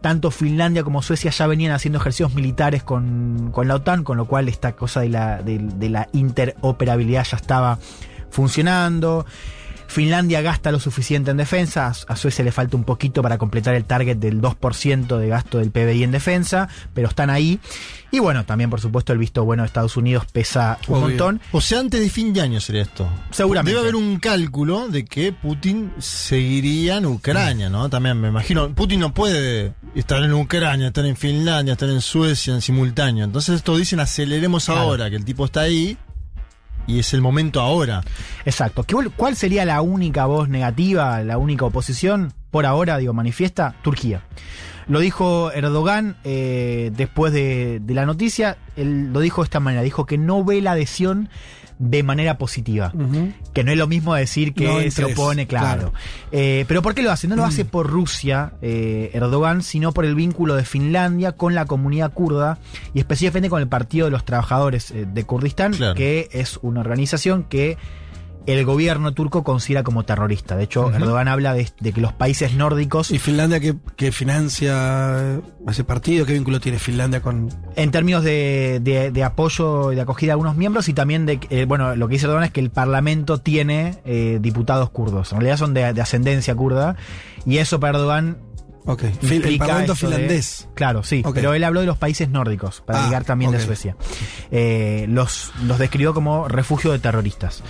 tanto 0.01 0.31
Finlandia 0.31 0.83
como 0.83 1.03
Suecia 1.03 1.31
ya 1.31 1.47
venían 1.47 1.73
haciendo 1.73 1.99
ejercicios 1.99 2.33
militares 2.33 2.83
con, 2.83 3.51
con 3.53 3.69
la 3.69 3.75
OTAN, 3.75 4.05
con 4.05 4.17
lo 4.17 4.25
cual 4.25 4.49
esta 4.49 4.75
cosa 4.75 5.01
de 5.01 5.11
la, 5.11 5.43
de 5.43 5.91
la 5.91 6.09
interoperabilidad 6.15 7.25
ya 7.25 7.37
estaba 7.37 7.79
funcionando. 8.31 9.27
Finlandia 9.91 10.41
gasta 10.41 10.71
lo 10.73 10.79
suficiente 10.81 11.31
en 11.33 11.37
defensa, 11.37 11.93
a 12.07 12.17
Suecia 12.17 12.45
le 12.45 12.53
falta 12.53 12.77
un 12.77 12.85
poquito 12.85 13.23
para 13.23 13.39
completar 13.39 13.75
el 13.75 13.85
target 13.85 14.17
del 14.17 14.41
2% 14.41 15.19
de 15.19 15.29
gasto 15.29 15.59
del 15.59 15.71
PBI 15.71 16.05
en 16.05 16.13
defensa, 16.13 16.69
pero 16.95 17.09
están 17.09 17.29
ahí. 17.29 17.59
Y 18.13 18.19
bueno, 18.19 18.45
también 18.45 18.71
por 18.71 18.81
supuesto 18.81 19.13
el 19.13 19.19
visto 19.19 19.45
bueno 19.45 19.63
de 19.63 19.67
Estados 19.69 19.97
Unidos 19.97 20.25
pesa 20.33 20.79
un 20.89 20.95
Obvio. 20.97 21.09
montón. 21.09 21.41
O 21.53 21.61
sea, 21.61 21.81
antes 21.81 22.01
de 22.01 22.09
fin 22.11 22.33
de 22.33 22.41
año 22.41 22.61
sería 22.61 22.83
esto. 22.83 23.09
Seguramente. 23.31 23.71
Debe 23.71 23.83
haber 23.83 23.97
un 23.97 24.19
cálculo 24.19 24.89
de 24.89 25.05
que 25.05 25.33
Putin 25.33 25.93
seguiría 25.99 26.97
en 26.99 27.07
Ucrania, 27.07 27.69
¿no? 27.69 27.89
También 27.89 28.21
me 28.21 28.29
imagino. 28.29 28.73
Putin 28.75 29.01
no 29.01 29.13
puede 29.15 29.75
estar 29.95 30.23
en 30.23 30.33
Ucrania, 30.33 30.89
estar 30.89 31.05
en 31.07 31.17
Finlandia, 31.17 31.73
estar 31.73 31.89
en 31.89 32.01
Suecia 32.01 32.55
en 32.55 32.63
simultáneo. 32.63 33.25
Entonces 33.25 33.57
esto 33.57 33.77
dicen 33.77 34.01
aceleremos 34.01 34.67
Claro. 34.67 34.81
ahora, 34.81 35.11
que 35.11 35.17
el 35.17 35.25
tipo 35.25 35.45
está 35.45 35.61
ahí 35.63 35.97
y 36.87 36.99
es 36.99 37.13
el 37.15 37.21
momento 37.21 37.61
ahora. 37.61 38.03
Exacto. 38.45 38.83
¿Qué- 38.85 38.97
¿Cuál 39.17 39.37
sería 39.37 39.65
la 39.65 39.81
única 39.83 40.27
voz 40.27 40.49
negativa, 40.49 41.23
la 41.23 41.39
única 41.39 41.65
oposición? 41.65 42.33
Por 42.51 42.67
ahora, 42.67 42.99
digo, 42.99 43.13
manifiesta 43.13 43.75
Turquía. 43.83 44.23
Lo 44.91 45.01
dijo 45.01 45.53
Erdogan 45.53 46.17
eh, 46.25 46.91
después 46.97 47.33
de, 47.33 47.81
de 47.81 47.95
la 47.95 48.05
noticia. 48.05 48.59
Él 48.77 49.13
lo 49.13 49.21
dijo 49.21 49.43
de 49.43 49.45
esta 49.47 49.61
manera: 49.61 49.83
dijo 49.83 50.05
que 50.05 50.19
no 50.19 50.45
ve 50.45 50.61
la 50.61 50.73
adhesión 50.73 51.29
de 51.79 52.03
manera 52.03 52.37
positiva. 52.37 52.93
Que 53.55 53.65
no 53.65 53.73
es 53.73 53.79
lo 53.79 53.87
mismo 53.87 54.15
decir 54.15 54.53
que 54.53 54.67
No 54.67 54.91
se 54.91 55.05
opone, 55.05 55.47
claro. 55.47 55.95
Eh, 56.31 56.67
pero 56.69 56.83
¿por 56.83 56.95
qué 56.95 57.03
lo 57.03 57.11
hace? 57.11 57.27
No 57.27 57.37
lo 57.37 57.45
hace 57.47 57.65
por 57.65 57.87
Rusia, 57.89 58.53
eh, 58.61 59.11
Erdogan, 59.15 59.63
sino 59.63 59.93
por 59.93 60.05
el 60.05 60.15
vínculo 60.15 60.57
de 60.57 60.65
Finlandia 60.65 61.33
con 61.33 61.55
la 61.55 61.65
comunidad 61.65 62.13
kurda 62.13 62.59
y 62.93 62.99
específicamente 62.99 63.49
con 63.49 63.63
el 63.63 63.69
Partido 63.69 64.05
de 64.05 64.11
los 64.11 64.27
Trabajadores 64.27 64.91
eh, 64.91 65.07
de 65.11 65.25
Kurdistán, 65.25 65.73
Claro. 65.73 65.95
que 65.95 66.29
es 66.33 66.59
una 66.61 66.81
organización 66.81 67.45
que 67.45 67.79
el 68.51 68.65
gobierno 68.65 69.13
turco 69.15 69.43
considera 69.45 69.83
como 69.83 70.05
terrorista. 70.05 70.57
De 70.57 70.65
hecho, 70.65 70.93
Erdogan 70.93 71.29
habla 71.29 71.55
de, 71.55 71.69
de 71.81 71.93
que 71.93 72.01
los 72.01 72.13
países 72.13 72.55
nórdicos, 72.55 73.11
¿Y 73.11 73.19
Finlandia 73.19 73.61
que, 73.61 73.75
que 73.97 74.13
financia 74.13 75.41
ese 75.69 75.85
partido? 75.85 76.27
¿Qué 76.27 76.33
vínculo 76.33 76.61
tiene 76.61 76.79
Finlandia 76.79 77.21
con...? 77.23 77.49
en 77.77 77.91
términos 77.91 78.25
de, 78.25 78.81
de- 78.83 79.11
de 79.11 79.25
apoyo 79.25 79.93
y 79.93 79.95
de 79.97 80.01
acogida 80.03 80.29
de 80.29 80.33
algunos 80.33 80.57
miembros, 80.57 80.89
y 80.89 80.93
también 80.95 81.27
de, 81.27 81.41
eh, 81.51 81.65
bueno, 81.67 81.97
lo 81.97 82.09
que 82.09 82.15
dice 82.15 82.27
Erdogan 82.27 82.45
es 82.45 82.51
que 82.51 82.61
el 82.61 82.71
parlamento 82.71 83.39
tiene 83.39 83.99
eh, 84.05 84.39
diputados 84.41 84.91
kurdos. 84.91 85.33
En 85.33 85.39
realidad 85.39 85.57
son 85.57 85.75
de, 85.75 85.93
de 85.93 86.01
ascendencia 86.01 86.55
kurda, 86.55 86.97
y 87.47 87.59
eso 87.59 87.81
para 87.81 87.99
Erdogan 87.99 88.39
Ok, 88.87 89.03
Fil- 89.23 89.45
el 89.45 89.59
parlamento 89.59 89.95
finlandés. 89.95 90.67
claro, 90.75 91.03
sí. 91.03 91.23
Pero 91.35 91.53
él 91.53 91.63
habló 91.65 91.81
de 91.81 91.87
los 91.87 91.99
países 91.99 92.31
nórdicos, 92.31 92.81
para 92.81 93.03
Ah, 93.03 93.07
ligar 93.07 93.25
también 93.25 93.51
de 93.53 93.61
Suecia. 93.61 93.95
Eh, 94.51 95.05
los, 95.09 95.53
los 95.65 95.79
describió 95.79 96.15
como 96.15 96.49
refugio 96.49 96.91
de 96.91 96.99
terroristas. 96.99 97.63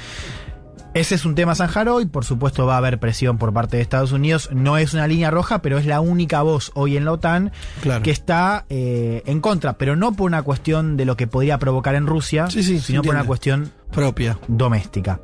Ese 0.93 1.15
es 1.15 1.25
un 1.25 1.37
tema 1.37 1.55
Sanjaro 1.55 2.01
y 2.01 2.07
por 2.07 2.25
supuesto 2.25 2.67
va 2.67 2.75
a 2.75 2.79
haber 2.79 2.99
presión 2.99 3.39
por 3.39 3.53
parte 3.53 3.77
de 3.77 3.83
Estados 3.83 4.11
Unidos. 4.11 4.49
No 4.53 4.77
es 4.77 4.93
una 4.93 5.07
línea 5.07 5.31
roja, 5.31 5.63
pero 5.63 5.79
es 5.79 5.87
la 5.87 6.01
única 6.01 6.43
voz 6.43 6.73
hoy 6.75 6.97
en 6.97 7.05
la 7.05 7.13
OTAN 7.13 7.53
Claro. 7.81 8.03
que 8.03 8.11
está 8.11 8.65
eh, 8.71 9.23
en 9.27 9.41
contra, 9.41 9.75
pero 9.75 9.95
no 9.95 10.13
por 10.15 10.27
una 10.27 10.43
cuestión 10.43 10.97
de 10.97 11.05
lo 11.05 11.17
que 11.17 11.29
podría 11.29 11.59
provocar 11.59 11.95
en 11.95 12.09
Rusia, 12.09 12.51
Sí, 12.51 12.65
sí, 12.65 12.81
se 12.81 12.87
sino 12.87 13.03
por 13.03 13.15
una 13.15 13.25
cuestión 13.25 13.71
Propia. 13.93 14.37
doméstica. 14.49 15.21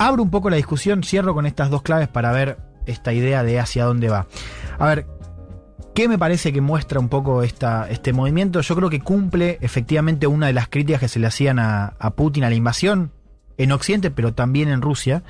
Abro 0.00 0.24
un 0.24 0.30
poco 0.30 0.50
la 0.50 0.56
discusión, 0.56 1.04
cierro 1.04 1.32
con 1.32 1.46
estas 1.46 1.70
dos 1.70 1.82
claves 1.82 2.08
para 2.08 2.32
ver 2.32 2.58
esta 2.86 3.12
idea 3.12 3.44
de 3.44 3.60
hacia 3.60 3.84
dónde 3.84 4.08
va. 4.08 4.26
A 4.80 4.86
ver, 4.88 5.06
¿qué 5.94 6.08
me 6.08 6.18
parece 6.18 6.52
que 6.52 6.60
muestra 6.60 6.98
un 6.98 7.08
poco 7.08 7.44
esta, 7.44 7.88
este 7.88 8.12
movimiento? 8.12 8.60
Yo 8.62 8.74
creo 8.74 8.90
que 8.90 8.98
cumple 8.98 9.58
efectivamente 9.60 10.26
una 10.26 10.48
de 10.48 10.54
las 10.54 10.68
críticas 10.68 11.00
que 11.00 11.08
se 11.08 11.20
le 11.20 11.28
hacían 11.28 11.60
a, 11.60 11.94
a 12.00 12.10
Putin 12.16 12.42
a 12.42 12.48
la 12.50 12.56
invasión 12.56 13.12
en 13.58 13.72
Occidente, 13.72 14.10
pero 14.10 14.34
también 14.34 14.68
en 14.68 14.82
Rusia, 14.82 15.22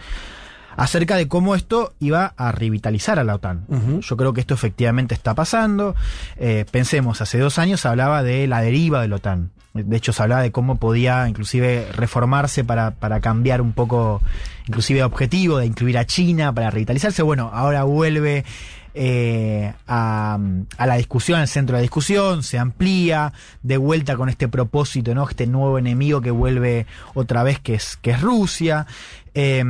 acerca 0.76 1.16
de 1.16 1.28
cómo 1.28 1.54
esto 1.54 1.94
iba 2.00 2.34
a 2.36 2.52
revitalizar 2.52 3.18
a 3.18 3.24
la 3.24 3.36
OTAN. 3.36 3.66
Yo 4.00 4.16
creo 4.16 4.32
que 4.32 4.40
esto 4.40 4.54
efectivamente 4.54 5.14
está 5.14 5.34
pasando. 5.34 5.94
Eh, 6.36 6.64
pensemos, 6.70 7.20
hace 7.20 7.38
dos 7.38 7.58
años 7.58 7.80
se 7.80 7.88
hablaba 7.88 8.22
de 8.22 8.46
la 8.46 8.60
deriva 8.60 9.00
de 9.00 9.08
la 9.08 9.16
OTAN. 9.16 9.50
De 9.72 9.96
hecho, 9.96 10.12
se 10.12 10.22
hablaba 10.22 10.42
de 10.42 10.52
cómo 10.52 10.76
podía 10.76 11.28
inclusive 11.28 11.88
reformarse 11.96 12.62
para, 12.62 12.92
para 12.92 13.20
cambiar 13.20 13.60
un 13.60 13.72
poco, 13.72 14.22
inclusive 14.68 15.02
objetivo 15.02 15.58
de 15.58 15.66
incluir 15.66 15.98
a 15.98 16.06
China, 16.06 16.52
para 16.52 16.70
revitalizarse. 16.70 17.22
Bueno, 17.22 17.50
ahora 17.52 17.82
vuelve 17.82 18.44
eh, 18.94 19.72
a, 19.86 20.38
a 20.78 20.86
la 20.86 20.94
discusión, 20.96 21.40
al 21.40 21.48
centro 21.48 21.76
de 21.76 21.80
la 21.80 21.82
discusión, 21.82 22.42
se 22.42 22.58
amplía, 22.58 23.32
de 23.62 23.76
vuelta 23.76 24.16
con 24.16 24.28
este 24.28 24.48
propósito, 24.48 25.14
¿no? 25.14 25.28
Este 25.28 25.46
nuevo 25.46 25.78
enemigo 25.78 26.20
que 26.20 26.30
vuelve 26.30 26.86
otra 27.14 27.42
vez, 27.42 27.58
que 27.58 27.74
es, 27.74 27.96
que 28.00 28.12
es 28.12 28.20
Rusia. 28.20 28.86
Eh, 29.34 29.62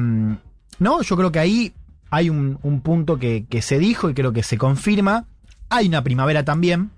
no, 0.79 1.03
yo 1.03 1.17
creo 1.17 1.33
que 1.33 1.39
ahí 1.39 1.73
hay 2.11 2.31
un, 2.31 2.59
un 2.63 2.81
punto 2.81 3.19
que, 3.19 3.47
que 3.49 3.63
se 3.63 3.79
dijo 3.79 4.11
y 4.11 4.15
creo 4.15 4.33
que 4.33 4.43
se 4.43 4.59
confirma. 4.59 5.25
Hay 5.71 5.89
una 5.89 6.05
primavera 6.05 6.45
también. 6.45 6.91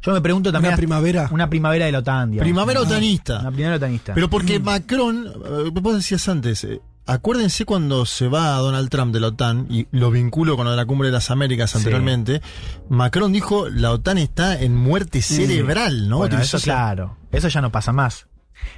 Yo 0.00 0.12
me 0.12 0.20
pregunto 0.20 0.52
también. 0.52 0.70
Una 0.70 0.76
primavera. 0.76 1.28
Una 1.32 1.50
primavera 1.50 1.86
de 1.86 1.92
la 1.92 1.98
OTAN, 1.98 2.30
digamos. 2.30 2.46
Primavera 2.46 2.80
Una 2.80 2.88
otanista. 2.88 3.38
primavera 3.50 3.76
otanista. 3.76 4.14
Pero 4.14 4.30
porque 4.30 4.60
Macron, 4.60 5.26
eh, 5.26 5.70
vos 5.72 5.96
decías 5.96 6.28
antes, 6.28 6.62
eh, 6.64 6.80
acuérdense 7.08 7.64
cuando 7.64 8.06
se 8.06 8.28
va 8.28 8.54
a 8.56 8.58
Donald 8.58 8.88
Trump 8.90 9.12
de 9.12 9.20
la 9.20 9.28
OTAN, 9.28 9.66
y 9.68 9.86
lo 9.90 10.10
vinculo 10.10 10.56
con 10.56 10.64
lo 10.64 10.70
de 10.70 10.76
la 10.76 10.86
cumbre 10.86 11.08
de 11.08 11.12
las 11.12 11.30
Américas 11.30 11.70
Sí. 11.70 11.78
anteriormente, 11.78 12.40
Macron 12.88 13.32
dijo 13.32 13.68
la 13.68 13.92
OTAN 13.92 14.18
está 14.18 14.60
en 14.60 14.76
muerte 14.76 15.22
cerebral, 15.22 16.08
¿no? 16.08 16.18
Bueno, 16.18 16.38
eso 16.38 16.58
claro. 16.60 17.16
Eso 17.32 17.48
ya 17.48 17.60
no 17.60 17.72
pasa 17.72 17.92
más. 17.92 18.26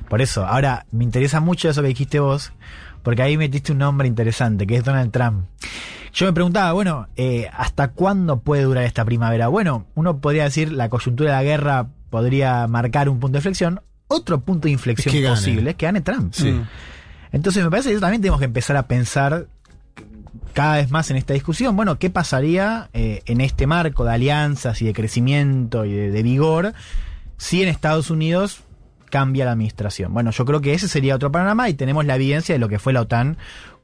Por 0.09 0.21
eso, 0.21 0.47
ahora 0.47 0.87
me 0.91 1.05
interesa 1.05 1.41
mucho 1.41 1.69
eso 1.69 1.83
que 1.83 1.89
dijiste 1.89 2.21
vos, 2.21 2.53
porque 3.03 3.23
ahí 3.23 3.37
metiste 3.37 3.73
un 3.73 3.79
nombre 3.79 4.09
interesante, 4.09 4.67
que 4.67 4.77
es 4.77 4.85
Donald 4.85 5.11
Trump. 5.11 5.47
Yo 6.13 6.27
me 6.27 6.33
preguntaba, 6.33 6.73
bueno, 6.73 7.09
eh, 7.17 7.49
¿hasta 7.57 7.93
cuándo 7.93 8.41
puede 8.41 8.65
durar 8.65 8.85
esta 8.85 9.05
primavera? 9.05 9.49
Bueno, 9.49 9.87
uno 9.95 10.19
podría 10.21 10.45
decir 10.45 10.73
la 10.73 10.89
coyuntura 10.89 11.31
de 11.31 11.37
la 11.37 11.43
guerra 11.45 11.89
podría 12.11 12.67
marcar 12.67 13.09
un 13.09 13.21
punto 13.21 13.35
de 13.35 13.39
inflexión. 13.39 13.81
Otro 14.09 14.41
punto 14.41 14.67
de 14.67 14.73
inflexión 14.73 15.15
Es 15.15 15.21
que 15.21 15.29
posible 15.29 15.71
es 15.71 15.77
que 15.77 15.87
gane 15.87 16.01
Trump. 16.01 16.35
Sí. 16.35 16.51
Mm. 16.51 16.67
Entonces 17.33 17.63
me 17.63 17.71
parece 17.71 17.93
que 17.93 18.01
también 18.01 18.21
tenemos 18.21 18.41
que 18.41 18.47
empezar 18.47 18.77
a 18.77 18.87
pensar 18.87 19.47
cada 20.53 20.77
vez 20.77 20.91
más 20.91 21.11
en 21.11 21.17
esta 21.17 21.35
discusión. 21.35 21.77
Bueno, 21.77 21.99
¿qué 21.99 22.11
pasaría 22.11 22.89
eh, 22.93 23.23
en 23.27 23.41
este 23.41 23.67
marco 23.67 24.05
de 24.05 24.13
alianzas 24.13 24.83
y 24.83 24.87
de 24.87 24.93
crecimiento 24.93 25.85
y 25.85 25.93
de, 25.93 26.23
vigor 26.23 26.75
si 27.37 27.63
en 27.63 27.69
Estados 27.69 28.11
Unidos 28.11 28.63
cambia 29.11 29.45
la 29.45 29.53
administración. 29.53 30.15
Bueno, 30.15 30.31
yo 30.31 30.45
creo 30.45 30.61
que 30.61 30.73
ese 30.73 30.89
sería 30.89 31.17
otro 31.17 31.33
panorama 31.33 31.69
y 31.69 31.75
tenemos 31.75 32.05
la 32.05 32.15
evidencia 32.15 32.55
de 32.55 32.59
lo 32.59 32.69
que 32.69 32.79
fue 32.79 32.93
la 32.93 33.03
OTAN 33.03 33.37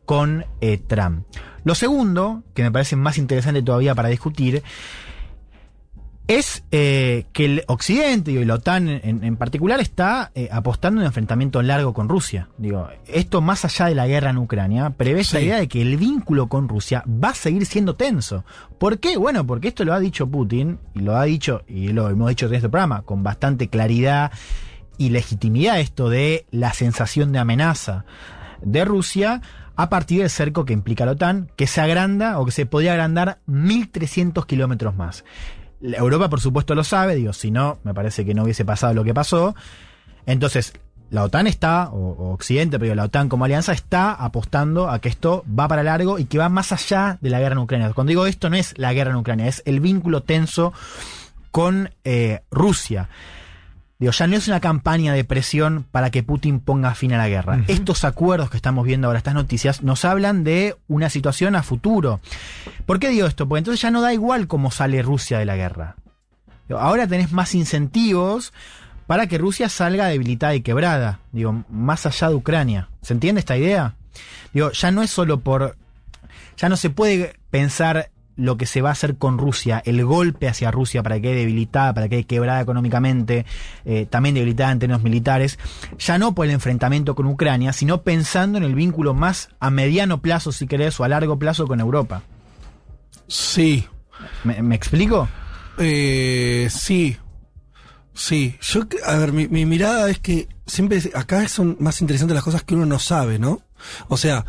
con 0.04 0.44
eh, 0.60 0.78
Trump. 0.78 1.26
Lo 1.64 1.74
segundo, 1.74 2.44
que 2.54 2.62
me 2.62 2.70
parece 2.70 2.94
más 2.94 3.18
interesante 3.18 3.60
todavía 3.60 3.94
para 3.94 4.08
discutir, 4.08 4.62
es 6.28 6.64
eh, 6.72 7.26
que 7.32 7.44
el 7.44 7.64
Occidente 7.68 8.32
y 8.32 8.44
la 8.44 8.54
OTAN 8.54 8.88
en, 8.88 9.22
en 9.22 9.36
particular 9.36 9.80
está 9.80 10.32
eh, 10.34 10.48
apostando 10.50 10.98
en 11.00 11.02
un 11.02 11.06
enfrentamiento 11.06 11.62
largo 11.62 11.94
con 11.94 12.08
Rusia. 12.08 12.48
Digo, 12.58 12.88
esto 13.06 13.40
más 13.40 13.64
allá 13.64 13.86
de 13.86 13.94
la 13.94 14.08
guerra 14.08 14.30
en 14.30 14.38
Ucrania, 14.38 14.90
prevé 14.90 15.20
esta 15.20 15.38
Sí. 15.38 15.44
idea 15.44 15.58
de 15.58 15.68
que 15.68 15.80
el 15.82 15.96
vínculo 15.96 16.48
con 16.48 16.68
Rusia 16.68 17.04
va 17.06 17.28
a 17.28 17.34
seguir 17.34 17.64
siendo 17.66 17.94
tenso. 17.94 18.44
¿Por 18.78 18.98
qué? 18.98 19.16
Bueno, 19.16 19.46
porque 19.46 19.68
esto 19.68 19.84
lo 19.84 19.94
ha 19.94 20.00
dicho 20.00 20.26
Putin, 20.26 20.78
y 20.94 21.00
lo 21.00 21.16
ha 21.16 21.24
dicho, 21.24 21.62
y 21.68 21.88
lo 21.88 22.08
hemos 22.10 22.28
dicho 22.28 22.46
en 22.46 22.54
este 22.54 22.68
programa, 22.68 23.02
con 23.02 23.22
bastante 23.22 23.68
claridad 23.68 24.32
y 24.98 25.10
legitimidad 25.10 25.78
esto 25.78 26.08
de 26.10 26.46
la 26.50 26.72
sensación 26.72 27.30
de 27.30 27.38
amenaza 27.38 28.04
de 28.62 28.84
Rusia 28.84 29.42
a 29.76 29.90
partir 29.90 30.20
del 30.22 30.30
cerco 30.30 30.64
que 30.64 30.72
implica 30.72 31.04
la 31.04 31.12
OTAN, 31.12 31.50
que 31.54 31.66
se 31.66 31.82
agranda 31.82 32.40
o 32.40 32.46
que 32.46 32.50
se 32.52 32.64
podría 32.66 32.92
agrandar 32.92 33.38
1.300 33.46 34.44
kilómetros 34.46 34.96
más. 34.96 35.24
Europa, 35.80 36.28
por 36.28 36.40
supuesto, 36.40 36.74
lo 36.74 36.84
sabe, 36.84 37.14
digo, 37.14 37.32
si 37.32 37.50
no, 37.50 37.78
me 37.84 37.94
parece 37.94 38.24
que 38.24 38.34
no 38.34 38.44
hubiese 38.44 38.64
pasado 38.64 38.94
lo 38.94 39.04
que 39.04 39.14
pasó. 39.14 39.54
Entonces, 40.26 40.72
la 41.10 41.22
OTAN 41.22 41.46
está, 41.46 41.90
o, 41.90 42.12
o 42.12 42.32
Occidente, 42.32 42.78
pero 42.78 42.94
la 42.94 43.04
OTAN 43.04 43.28
como 43.28 43.44
alianza 43.44 43.72
está 43.72 44.12
apostando 44.12 44.90
a 44.90 44.98
que 44.98 45.08
esto 45.08 45.44
va 45.46 45.68
para 45.68 45.82
largo 45.82 46.18
y 46.18 46.24
que 46.24 46.38
va 46.38 46.48
más 46.48 46.72
allá 46.72 47.18
de 47.20 47.30
la 47.30 47.38
guerra 47.38 47.54
en 47.54 47.60
Ucrania. 47.60 47.92
Cuando 47.92 48.10
digo 48.10 48.26
esto, 48.26 48.50
no 48.50 48.56
es 48.56 48.76
la 48.78 48.92
guerra 48.92 49.10
en 49.10 49.16
Ucrania, 49.16 49.46
es 49.46 49.62
el 49.66 49.80
vínculo 49.80 50.22
tenso 50.22 50.72
con 51.50 51.90
eh, 52.04 52.40
Rusia. 52.50 53.08
Digo, 53.98 54.12
ya 54.12 54.26
no 54.26 54.36
es 54.36 54.46
una 54.46 54.60
campaña 54.60 55.14
de 55.14 55.24
presión 55.24 55.86
para 55.90 56.10
que 56.10 56.22
Putin 56.22 56.60
ponga 56.60 56.94
fin 56.94 57.14
a 57.14 57.18
la 57.18 57.28
guerra. 57.28 57.64
Estos 57.66 58.04
acuerdos 58.04 58.50
que 58.50 58.58
estamos 58.58 58.84
viendo 58.84 59.06
ahora, 59.06 59.18
estas 59.18 59.34
noticias, 59.34 59.82
nos 59.82 60.04
hablan 60.04 60.44
de 60.44 60.76
una 60.86 61.08
situación 61.08 61.56
a 61.56 61.62
futuro. 61.62 62.20
¿Por 62.84 62.98
qué 62.98 63.08
digo 63.08 63.26
esto? 63.26 63.48
Porque 63.48 63.60
entonces 63.60 63.80
ya 63.80 63.90
no 63.90 64.02
da 64.02 64.12
igual 64.12 64.48
cómo 64.48 64.70
sale 64.70 65.00
Rusia 65.00 65.38
de 65.38 65.46
la 65.46 65.56
guerra. 65.56 65.96
Digo, 66.68 66.78
ahora 66.78 67.06
tenés 67.06 67.32
más 67.32 67.54
incentivos 67.54 68.52
para 69.06 69.28
que 69.28 69.38
Rusia 69.38 69.70
salga 69.70 70.08
debilitada 70.08 70.54
y 70.54 70.60
quebrada. 70.60 71.20
Digo, 71.32 71.64
más 71.70 72.04
allá 72.04 72.28
de 72.28 72.34
Ucrania. 72.34 72.90
¿Se 73.00 73.14
entiende 73.14 73.38
esta 73.38 73.56
idea? 73.56 73.94
Digo, 74.52 74.72
ya 74.72 74.90
no 74.90 75.02
es 75.02 75.10
solo 75.10 75.40
por. 75.40 75.76
Ya 76.58 76.68
no 76.68 76.76
se 76.76 76.90
puede 76.90 77.36
pensar 77.50 78.10
lo 78.36 78.56
que 78.56 78.66
se 78.66 78.82
va 78.82 78.90
a 78.90 78.92
hacer 78.92 79.16
con 79.16 79.38
Rusia, 79.38 79.82
el 79.84 80.04
golpe 80.04 80.48
hacia 80.48 80.70
Rusia 80.70 81.02
para 81.02 81.16
que 81.16 81.22
quede 81.22 81.36
debilitada, 81.36 81.94
para 81.94 82.08
que 82.08 82.16
quede 82.16 82.24
quebrada 82.24 82.60
económicamente, 82.60 83.46
eh, 83.84 84.06
también 84.08 84.34
debilitada 84.34 84.72
en 84.72 84.78
términos 84.78 85.02
militares, 85.02 85.58
ya 85.98 86.18
no 86.18 86.34
por 86.34 86.46
el 86.46 86.52
enfrentamiento 86.52 87.14
con 87.14 87.26
Ucrania, 87.26 87.72
sino 87.72 88.02
pensando 88.02 88.58
en 88.58 88.64
el 88.64 88.74
vínculo 88.74 89.14
más 89.14 89.48
a 89.58 89.70
mediano 89.70 90.20
plazo, 90.20 90.52
si 90.52 90.66
querés, 90.66 91.00
o 91.00 91.04
a 91.04 91.08
largo 91.08 91.38
plazo 91.38 91.66
con 91.66 91.80
Europa. 91.80 92.22
Sí. 93.26 93.86
¿Me, 94.44 94.62
me 94.62 94.74
explico? 94.74 95.28
Eh, 95.78 96.68
sí. 96.70 97.16
Sí. 98.14 98.56
Yo, 98.60 98.82
a 99.04 99.16
ver, 99.16 99.32
mi, 99.32 99.48
mi 99.48 99.66
mirada 99.66 100.10
es 100.10 100.18
que 100.18 100.48
siempre 100.66 101.00
acá 101.14 101.46
son 101.48 101.76
más 101.80 102.00
interesantes 102.00 102.34
las 102.34 102.44
cosas 102.44 102.62
que 102.62 102.74
uno 102.74 102.86
no 102.86 102.98
sabe, 102.98 103.38
¿no? 103.38 103.62
O 104.08 104.16
sea, 104.16 104.44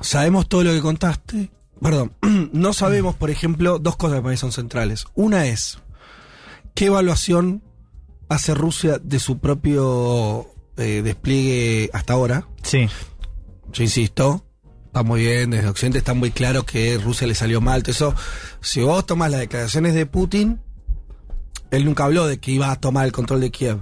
sabemos 0.00 0.48
todo 0.48 0.64
lo 0.64 0.72
que 0.72 0.80
contaste. 0.80 1.50
Perdón, 1.80 2.12
no 2.52 2.72
sabemos, 2.72 3.14
por 3.14 3.30
ejemplo, 3.30 3.78
dos 3.78 3.96
cosas 3.96 4.18
que 4.18 4.22
para 4.22 4.32
mí 4.32 4.36
son 4.36 4.52
centrales. 4.52 5.06
Una 5.14 5.46
es, 5.46 5.78
¿qué 6.74 6.86
evaluación 6.86 7.62
hace 8.28 8.54
Rusia 8.54 8.98
de 8.98 9.18
su 9.18 9.38
propio 9.38 10.48
eh, 10.76 11.02
despliegue 11.02 11.90
hasta 11.92 12.14
ahora? 12.14 12.48
Sí. 12.62 12.88
Yo 13.72 13.82
insisto, 13.82 14.44
está 14.86 15.02
muy 15.02 15.20
bien, 15.20 15.50
desde 15.50 15.68
Occidente 15.68 15.98
está 15.98 16.14
muy 16.14 16.30
claro 16.30 16.64
que 16.64 16.98
Rusia 16.98 17.26
le 17.26 17.34
salió 17.34 17.60
mal. 17.60 17.82
todo 17.82 17.92
Eso, 17.92 18.14
si 18.60 18.80
vos 18.80 19.06
tomás 19.06 19.30
las 19.30 19.40
declaraciones 19.40 19.94
de 19.94 20.06
Putin, 20.06 20.60
él 21.70 21.84
nunca 21.84 22.04
habló 22.04 22.26
de 22.26 22.38
que 22.38 22.50
iba 22.50 22.70
a 22.70 22.76
tomar 22.76 23.06
el 23.06 23.12
control 23.12 23.40
de 23.40 23.50
Kiev. 23.50 23.78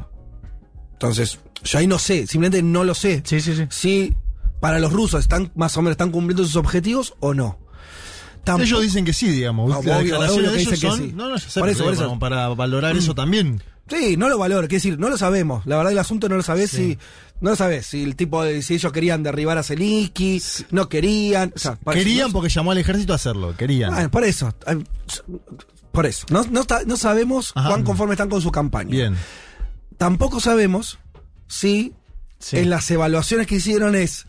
Entonces, 0.93 1.39
yo 1.63 1.79
ahí 1.79 1.87
no 1.87 1.99
sé, 1.99 2.27
simplemente 2.27 2.63
no 2.63 2.85
lo 2.85 2.95
sé. 2.95 3.23
Sí, 3.25 3.41
sí, 3.41 3.55
sí. 3.55 3.67
Si 3.71 4.17
para 4.61 4.79
los 4.79 4.93
rusos 4.93 5.21
están 5.21 5.53
más 5.55 5.77
o 5.77 5.83
menos 5.83 5.93
están 5.93 6.11
cumpliendo 6.11 6.45
sus 6.45 6.57
objetivos 6.57 7.15
o 7.21 7.35
no. 7.35 7.59
Tampoco- 8.47 8.65
Ellos 8.65 8.83
dicen 8.83 9.05
que 9.05 9.13
sí, 9.13 9.29
digamos. 9.29 9.69
No, 9.69 9.79
obvio, 9.81 9.97
obvio 9.99 10.51
que 10.53 10.57
dicen 10.59 10.71
que 10.81 10.97
sí. 10.97 11.13
No, 11.15 11.29
no, 11.29 11.37
ya 11.37 11.49
sé, 11.51 11.61
Por 11.61 11.69
eso, 11.69 11.85
por 11.85 11.93
digo, 11.93 12.03
eso. 12.03 12.09
como 12.09 12.19
para 12.21 12.49
valorar 12.49 12.97
eso 12.97 13.15
también. 13.15 13.63
Sí, 13.89 14.17
no 14.17 14.29
lo 14.29 14.39
valoro, 14.39 14.67
quiero 14.69 14.79
decir, 14.83 14.99
no 14.99 15.09
lo 15.09 15.17
sabemos. 15.19 15.65
La 15.67 15.77
verdad 15.77 15.93
el 15.93 15.99
asunto 15.99 16.29
no 16.29 16.37
lo 16.37 16.43
sabés 16.43 16.71
si. 16.71 16.99
No 17.41 17.51
lo 17.51 17.57
sabés 17.57 17.87
si 17.87 18.03
el 18.03 18.17
tipo 18.17 18.43
de, 18.43 18.63
si 18.63 18.75
ellos 18.75 18.91
querían 18.93 19.23
derribar 19.23 19.59
a 19.59 19.63
Zelensky, 19.63 20.43
no 20.71 20.89
querían. 20.89 21.53
o 21.55 21.59
sea, 21.59 21.77
para- 21.77 21.99
Querían 21.99 22.33
porque 22.33 22.49
llamó 22.49 22.71
al 22.73 22.79
ejército 22.79 23.13
a 23.13 23.17
hacerlo, 23.17 23.55
querían. 23.57 23.93
Bueno, 23.93 24.11
por 24.11 24.25
eso. 24.25 24.55
Por 25.93 26.07
eso. 26.07 26.27
No, 26.31 26.45
no, 26.51 26.97
sabemos 26.97 27.53
Ajá. 27.55 27.69
cuán 27.69 27.83
conforme 27.85 28.15
están 28.15 28.29
con 28.29 28.41
su 28.43 28.51
campaña. 28.53 28.91
Bien. 28.91 29.17
Tampoco 29.99 30.41
sabemos 30.41 30.99
si 31.49 31.95
Sí. 32.39 32.59
en 32.59 32.71
las 32.71 32.91
evaluaciones 32.91 33.47
que 33.47 33.57
hicieron 33.57 33.95
es. 33.95 34.27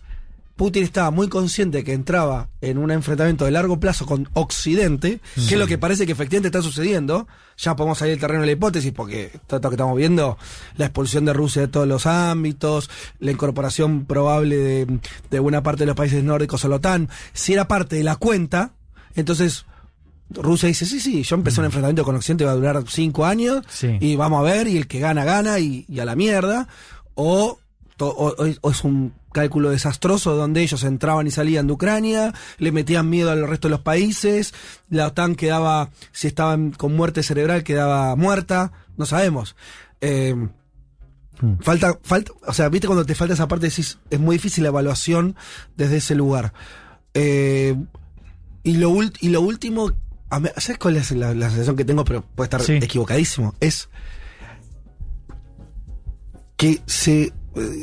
Putin 0.58 0.84
estaba 0.84 1.12
muy 1.12 1.30
consciente 1.30 1.84
que 1.84 1.94
entraba 1.94 2.50
en 2.62 2.78
un 2.80 2.92
enfrentamiento 2.92 3.46
de 3.46 3.52
largo 3.52 3.80
plazo 3.80 4.06
con 4.08 4.28
Occidente, 4.34 5.22
que 5.36 5.54
es 5.54 5.58
lo 5.60 5.68
que 5.68 5.78
parece 5.78 6.06
que 6.06 6.12
efectivamente 6.12 6.48
está 6.48 6.62
sucediendo. 6.62 7.28
Ya 7.58 7.76
podemos 7.76 8.00
salir 8.00 8.14
del 8.14 8.20
terreno 8.20 8.42
de 8.42 8.48
la 8.48 8.52
hipótesis, 8.54 8.92
porque 8.92 9.32
todo 9.48 9.62
que 9.62 9.76
estamos 9.76 9.96
viendo, 9.96 10.38
la 10.76 10.86
expulsión 10.86 11.26
de 11.26 11.34
Rusia 11.34 11.62
de 11.62 11.68
todos 11.68 11.88
los 11.88 12.06
ámbitos, 12.08 12.90
la 13.20 13.32
incorporación 13.32 14.06
probable 14.06 14.58
de, 14.58 15.00
de 15.30 15.40
buena 15.40 15.62
parte 15.64 15.82
de 15.84 15.86
los 15.88 15.96
países 15.96 16.24
nórdicos 16.24 16.66
a 16.66 16.68
la 16.70 16.78
OTAN, 16.78 17.08
si 17.34 17.54
era 17.54 17.68
parte 17.68 17.96
de 17.96 18.04
la 18.04 18.16
cuenta, 18.16 18.72
entonces 19.16 19.66
Rusia 20.30 20.68
dice, 20.68 20.86
sí, 20.86 21.00
sí, 21.00 21.24
yo 21.24 21.36
empecé 21.36 21.60
un 21.62 21.68
enfrentamiento 21.68 22.04
con 22.04 22.16
Occidente, 22.16 22.44
va 22.46 22.52
a 22.52 22.56
durar 22.56 22.84
cinco 22.90 23.26
años, 23.26 23.64
Sí. 23.70 23.96
y 24.02 24.16
vamos 24.16 24.40
a 24.40 24.44
ver, 24.44 24.68
y 24.68 24.76
el 24.78 24.88
que 24.88 25.00
gana, 25.00 25.24
gana, 25.24 25.60
y, 25.60 25.86
y 25.88 26.00
a 26.00 26.06
la 26.06 26.16
mierda, 26.16 26.68
o 27.14 27.60
es 28.70 28.84
un 28.84 29.14
cálculo 29.42 29.70
desastroso 29.70 30.36
donde 30.36 30.62
ellos 30.62 30.84
entraban 30.84 31.28
y 31.28 31.32
salían 31.32 31.68
de 31.68 31.74
Ucrania, 31.74 32.34
le 32.58 32.72
metían 32.72 33.10
miedo 33.10 33.30
al 33.32 33.48
resto 33.48 33.68
de 33.68 33.72
los 33.72 33.82
países, 33.82 34.54
la 34.90 35.08
OTAN 35.08 35.36
quedaba, 35.36 35.90
si 36.12 36.28
estaban 36.28 36.72
con 36.72 36.96
muerte 36.96 37.22
cerebral, 37.24 37.64
quedaba 37.64 38.16
muerta, 38.16 38.72
no 38.98 39.06
sabemos. 39.06 39.56
Eh, 40.02 40.36
Falta, 41.62 42.00
falta, 42.02 42.32
o 42.48 42.52
sea, 42.54 42.68
viste 42.68 42.88
cuando 42.88 43.06
te 43.06 43.14
falta 43.14 43.36
esa 43.36 43.48
parte, 43.48 43.68
decís, 43.70 44.00
es 44.10 44.20
muy 44.20 44.38
difícil 44.38 44.64
la 44.64 44.70
evaluación 44.70 45.36
desde 45.76 45.98
ese 45.98 46.16
lugar. 46.16 46.52
Eh, 47.14 47.76
y, 48.64 48.78
lo 48.78 48.92
y 49.22 49.30
lo 49.30 49.42
último, 49.42 49.92
¿sabes 50.58 50.80
cuál 50.80 50.98
es 50.98 51.12
la, 51.12 51.36
la 51.36 51.50
sensación 51.52 51.76
que 51.76 51.86
tengo? 51.86 52.04
Pero 52.06 52.24
puede 52.24 52.48
estar 52.48 52.62
Sí. 52.64 52.74
equivocadísimo. 52.82 53.54
Es 53.60 53.88
que 56.58 56.82
se, 56.88 57.34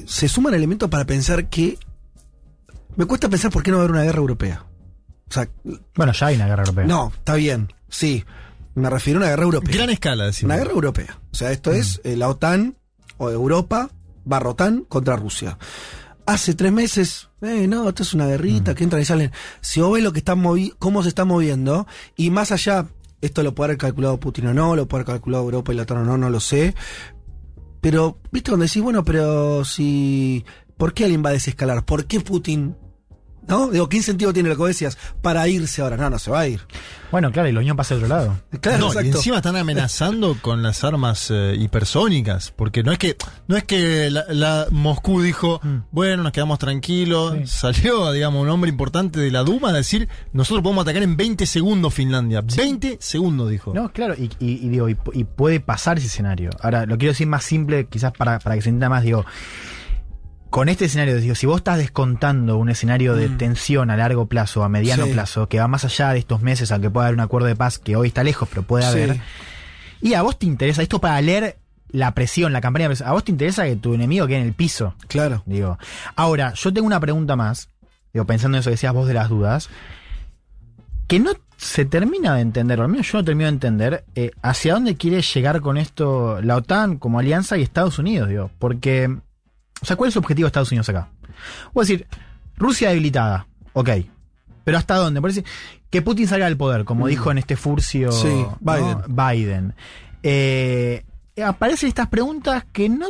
se 0.06 0.28
suman 0.28 0.54
elementos 0.54 0.88
para 0.88 1.04
pensar 1.04 1.48
que. 1.48 1.78
Me 2.96 3.06
cuesta 3.06 3.28
pensar 3.28 3.50
por 3.50 3.62
qué 3.62 3.70
no 3.70 3.78
va 3.78 3.82
a 3.82 3.84
haber 3.86 3.96
una 3.96 4.04
guerra 4.04 4.18
europea. 4.20 4.66
O 5.28 5.32
sea, 5.32 5.48
Bueno, 5.96 6.12
ya 6.12 6.26
hay 6.26 6.36
una 6.36 6.46
guerra 6.46 6.62
europea. 6.62 6.84
no, 6.86 7.12
está 7.14 7.34
bien, 7.34 7.72
sí. 7.88 8.24
Me 8.76 8.90
refiero 8.90 9.18
a 9.18 9.22
una 9.22 9.30
guerra 9.30 9.42
europea. 9.44 9.74
Gran 9.74 9.90
escala, 9.90 10.26
decimos. 10.26 10.48
Una 10.50 10.56
guerra 10.58 10.72
europea. 10.74 11.18
O 11.32 11.34
sea, 11.34 11.50
esto 11.52 11.72
es 11.72 12.00
eh, 12.04 12.16
la 12.16 12.28
OTAN 12.28 12.76
o 13.18 13.30
Europa, 13.30 13.90
barra 14.24 14.50
OTAN 14.50 14.84
contra 14.88 15.16
Rusia. 15.16 15.58
Hace 16.26 16.54
tres 16.54 16.72
meses, 16.72 17.28
eh, 17.42 17.66
no, 17.68 17.88
esto 17.88 18.02
es 18.02 18.14
una 18.14 18.26
guerrita 18.26 18.74
que 18.74 18.82
entran 18.84 19.02
y 19.02 19.04
salen. 19.04 19.30
Si 19.60 19.80
vos 19.80 19.92
ves 19.92 20.02
lo 20.02 20.12
que 20.12 20.18
están 20.20 20.38
movi 20.40 20.72
cómo 20.78 21.02
se 21.02 21.08
está 21.08 21.24
moviendo, 21.24 21.86
y 22.16 22.30
más 22.30 22.50
allá, 22.50 22.86
esto 23.20 23.42
lo 23.42 23.54
puede 23.54 23.68
haber 23.68 23.78
calculado 23.78 24.18
Putin 24.18 24.46
o 24.48 24.54
no, 24.54 24.74
lo 24.74 24.88
puede 24.88 25.02
haber 25.02 25.14
calculado 25.14 25.44
Europa 25.44 25.72
y 25.72 25.76
la 25.76 25.82
OTAN 25.82 25.98
o 25.98 26.04
no, 26.04 26.16
no 26.18 26.30
lo 26.30 26.40
sé. 26.40 26.74
Pero, 27.84 28.16
viste, 28.32 28.50
donde 28.50 28.64
decís, 28.64 28.82
bueno, 28.82 29.04
pero 29.04 29.62
si. 29.62 30.42
¿Por 30.78 30.94
qué 30.94 31.04
alguien 31.04 31.22
va 31.22 31.28
a 31.28 31.34
desescalar? 31.34 31.84
¿Por 31.84 32.06
qué 32.06 32.18
Putin? 32.18 32.74
¿No? 33.46 33.68
Digo, 33.70 33.88
¿qué 33.88 33.98
incentivo 33.98 34.32
tiene 34.32 34.48
lo 34.48 34.56
que 34.56 34.64
decías 34.64 34.96
para 35.20 35.46
irse 35.48 35.82
ahora? 35.82 35.96
No, 35.96 36.08
no 36.10 36.18
se 36.18 36.30
va 36.30 36.40
a 36.40 36.48
ir. 36.48 36.60
Bueno, 37.10 37.30
claro, 37.30 37.48
y 37.48 37.52
la 37.52 37.60
Unión 37.60 37.76
pasa 37.76 37.94
al 37.94 38.02
otro 38.02 38.08
lado. 38.16 38.40
Claro, 38.60 38.78
no, 38.78 38.86
y 38.86 38.88
exacto. 38.88 39.16
encima 39.18 39.36
están 39.36 39.56
amenazando 39.56 40.36
con 40.42 40.62
las 40.62 40.82
armas 40.82 41.30
eh, 41.30 41.54
hipersónicas, 41.58 42.50
porque 42.50 42.82
no 42.82 42.90
es 42.90 42.98
que 42.98 43.16
no 43.46 43.56
es 43.56 43.64
que 43.64 44.10
la, 44.10 44.24
la 44.30 44.66
Moscú 44.70 45.20
dijo, 45.22 45.60
bueno, 45.92 46.22
nos 46.22 46.32
quedamos 46.32 46.58
tranquilos, 46.58 47.34
Sí. 47.34 47.46
salió, 47.46 48.10
digamos, 48.12 48.42
un 48.42 48.48
hombre 48.48 48.70
importante 48.70 49.20
de 49.20 49.30
la 49.30 49.42
Duma 49.44 49.68
a 49.70 49.72
decir, 49.72 50.08
nosotros 50.32 50.62
podemos 50.62 50.82
atacar 50.82 51.02
en 51.02 51.16
20 51.16 51.46
segundos 51.46 51.94
Finlandia. 51.94 52.40
20 52.40 52.98
segundos, 53.00 53.50
dijo. 53.50 53.72
No, 53.74 53.92
claro, 53.92 54.14
y, 54.18 54.24
y- 54.40 54.64
y 54.64 54.68
digo, 54.70 54.88
y, 54.88 54.96
y 55.12 55.24
puede 55.24 55.60
pasar 55.60 55.98
ese 55.98 56.06
escenario. 56.08 56.50
Ahora, 56.60 56.86
lo 56.86 56.96
quiero 56.98 57.12
decir 57.12 57.26
más 57.26 57.44
simple, 57.44 57.86
quizás 57.86 58.12
para, 58.12 58.38
para 58.40 58.56
que 58.56 58.62
se 58.62 58.70
entienda 58.70 58.88
más, 58.88 59.02
digo, 59.04 59.24
con 60.54 60.68
este 60.68 60.84
escenario, 60.84 61.16
digo, 61.16 61.34
si 61.34 61.46
vos 61.46 61.56
estás 61.56 61.78
descontando 61.78 62.58
un 62.58 62.68
escenario 62.68 63.16
de 63.16 63.28
tensión 63.28 63.90
a 63.90 63.96
largo 63.96 64.26
plazo, 64.26 64.62
a 64.62 64.68
mediano 64.68 65.06
Sí. 65.06 65.12
plazo, 65.12 65.48
que 65.48 65.58
va 65.58 65.66
más 65.66 65.84
allá 65.84 66.10
de 66.12 66.20
estos 66.20 66.42
meses, 66.42 66.70
aunque 66.70 66.90
pueda 66.90 67.06
haber 67.08 67.16
un 67.16 67.22
acuerdo 67.22 67.48
de 67.48 67.56
paz 67.56 67.80
que 67.80 67.96
hoy 67.96 68.06
está 68.06 68.22
lejos, 68.22 68.48
pero 68.48 68.62
puede 68.62 68.84
Sí. 68.84 68.88
haber, 68.90 69.20
y 70.00 70.14
a 70.14 70.22
vos 70.22 70.38
te 70.38 70.46
interesa 70.46 70.80
esto 70.80 71.00
para 71.00 71.20
leer 71.20 71.56
la 71.88 72.12
presión, 72.14 72.52
la 72.52 72.60
campaña 72.60 72.84
de 72.84 72.90
presión. 72.90 73.08
A 73.08 73.12
vos 73.14 73.24
te 73.24 73.32
interesa 73.32 73.64
que 73.64 73.74
tu 73.74 73.94
enemigo 73.94 74.28
quede 74.28 74.42
en 74.42 74.46
el 74.46 74.52
piso. 74.52 74.94
Claro. 75.08 75.42
Digo. 75.44 75.76
Ahora, 76.14 76.52
yo 76.54 76.72
tengo 76.72 76.86
una 76.86 77.00
pregunta 77.00 77.34
más. 77.34 77.68
Digo, 78.12 78.24
pensando 78.24 78.56
en 78.56 78.60
eso 78.60 78.70
que 78.70 78.74
decías 78.76 78.92
vos 78.94 79.08
de 79.08 79.14
las 79.14 79.28
dudas. 79.28 79.68
Que 81.08 81.18
no 81.18 81.32
se 81.56 81.84
termina 81.84 82.32
de 82.36 82.42
entender, 82.42 82.78
o 82.78 82.84
al 82.84 82.90
menos 82.90 83.10
yo 83.10 83.18
no 83.18 83.24
termino 83.24 83.46
de 83.46 83.54
entender, 83.54 84.04
eh, 84.14 84.30
hacia 84.40 84.74
dónde 84.74 84.94
quiere 84.94 85.20
llegar 85.20 85.60
con 85.62 85.78
esto 85.78 86.40
la 86.42 86.54
OTAN 86.54 86.98
como 86.98 87.18
alianza 87.18 87.56
y 87.58 87.62
Estados 87.62 87.98
Unidos, 87.98 88.28
digo. 88.28 88.52
Porque. 88.60 89.16
O 89.84 89.86
sea, 89.86 89.96
¿cuál 89.96 90.08
es 90.08 90.16
el 90.16 90.20
objetivo 90.20 90.46
de 90.46 90.48
Estados 90.48 90.70
Unidos 90.72 90.88
acá? 90.88 91.10
Voy 91.74 91.82
a 91.82 91.86
decir, 91.86 92.06
Rusia 92.56 92.88
debilitada. 92.88 93.46
Ok. 93.74 93.90
Pero 94.64 94.78
¿hasta 94.78 94.94
dónde? 94.96 95.20
Parece 95.20 95.44
que 95.90 96.00
Putin 96.02 96.26
salga 96.26 96.46
del 96.46 96.56
poder, 96.56 96.84
como 96.84 97.06
dijo 97.06 97.30
en 97.30 97.36
este 97.38 97.54
furcio 97.56 98.10
Sí, 98.12 98.28
¿no? 98.28 99.04
Biden. 99.08 99.74
Eh, 100.22 101.04
aparecen 101.44 101.88
estas 101.90 102.08
preguntas 102.08 102.64
que 102.72 102.88
no, 102.88 103.08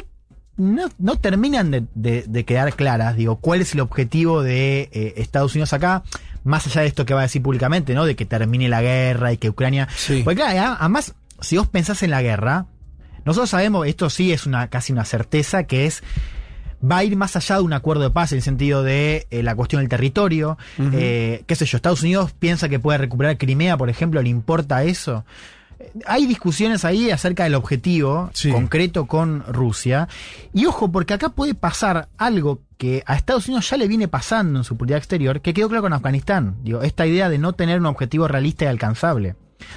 no, 0.57 0.89
no 0.99 1.17
terminan 1.17 1.71
de, 1.71 1.85
de- 1.95 2.25
de 2.27 2.45
quedar 2.45 2.75
claras. 2.75 3.17
Digo, 3.17 3.37
¿cuál 3.37 3.61
es 3.61 3.73
el 3.75 3.81
objetivo 3.81 4.43
de 4.43 4.91
eh, 4.93 5.15
Estados 5.19 5.55
Unidos 5.55 5.73
acá? 5.73 6.03
Más 6.43 6.67
allá 6.67 6.81
de 6.83 6.89
esto 6.89 7.07
que 7.07 7.15
va 7.15 7.21
a 7.21 7.23
decir 7.23 7.41
públicamente, 7.41 7.95
¿no? 7.95 8.05
De 8.05 8.17
que 8.17 8.27
termine 8.27 8.69
la 8.69 8.83
guerra 8.83 9.33
y 9.33 9.39
que 9.39 9.49
Ucrania. 9.49 9.89
Sí. 9.97 10.23
Porque 10.25 10.43
claro, 10.43 10.77
además, 10.81 11.15
si 11.41 11.57
vos 11.57 11.69
pensás 11.69 12.03
en 12.03 12.11
la 12.11 12.21
guerra, 12.21 12.67
nosotros 13.25 13.49
sabemos, 13.49 13.87
esto 13.87 14.11
sí 14.11 14.33
es 14.33 14.45
una 14.45 14.69
casi 14.69 14.93
una 14.93 15.05
certeza, 15.07 15.65
que 15.65 15.87
es 15.87 16.03
va 16.91 16.99
a 16.99 17.05
ir 17.05 17.17
más 17.17 17.37
allá 17.37 17.57
de 17.57 17.63
un 17.63 17.73
acuerdo 17.73 18.03
de 18.03 18.11
paz 18.11 18.33
en 18.33 18.37
el 18.39 18.43
sentido 18.43 18.83
de 18.83 19.27
eh, 19.31 19.43
la 19.43 19.55
cuestión 19.55 19.81
del 19.83 19.89
territorio. 19.89 20.59
eh, 20.79 21.43
qué 21.47 21.55
sé 21.55 21.65
yo, 21.67 21.77
Estados 21.77 22.03
Unidos 22.03 22.33
piensa 22.39 22.69
que 22.69 22.79
puede 22.79 22.99
recuperar 22.99 23.39
Crimea, 23.39 23.77
por 23.77 23.89
ejemplo, 23.91 24.21
¿le 24.23 24.29
importa 24.29 24.85
eso? 24.85 25.25
Eh, 25.79 25.91
Hay 26.07 26.27
discusiones 26.27 26.85
ahí 26.85 27.11
acerca 27.11 27.45
del 27.45 27.55
objetivo 27.55 28.31
Sí. 28.33 28.51
concreto 28.51 29.07
con 29.07 29.45
Rusia. 29.49 30.09
Y 30.53 30.67
ojo, 30.67 30.91
porque 30.93 31.15
acá 31.15 31.31
puede 31.31 31.55
pasar 31.55 32.09
algo 32.19 32.61
que 32.79 33.03
a 33.07 33.17
Estados 33.17 33.47
Unidos 33.49 33.71
ya 33.71 33.77
le 33.77 33.89
viene 33.89 34.09
pasando 34.09 34.59
en 34.61 34.65
su 34.65 34.77
política 34.77 34.99
exterior, 34.99 35.41
que 35.41 35.55
quedó 35.55 35.69
claro 35.69 35.83
con 35.83 35.93
Afganistán. 35.93 36.57
Digo, 36.63 36.83
esta 36.83 37.07
idea 37.07 37.29
de 37.29 37.39
no 37.39 37.53
tener 37.55 37.81
un 37.81 37.87
objetivo 37.87 38.29
realista 38.29 38.65
y 38.65 38.69
alcanzable. 38.69 39.37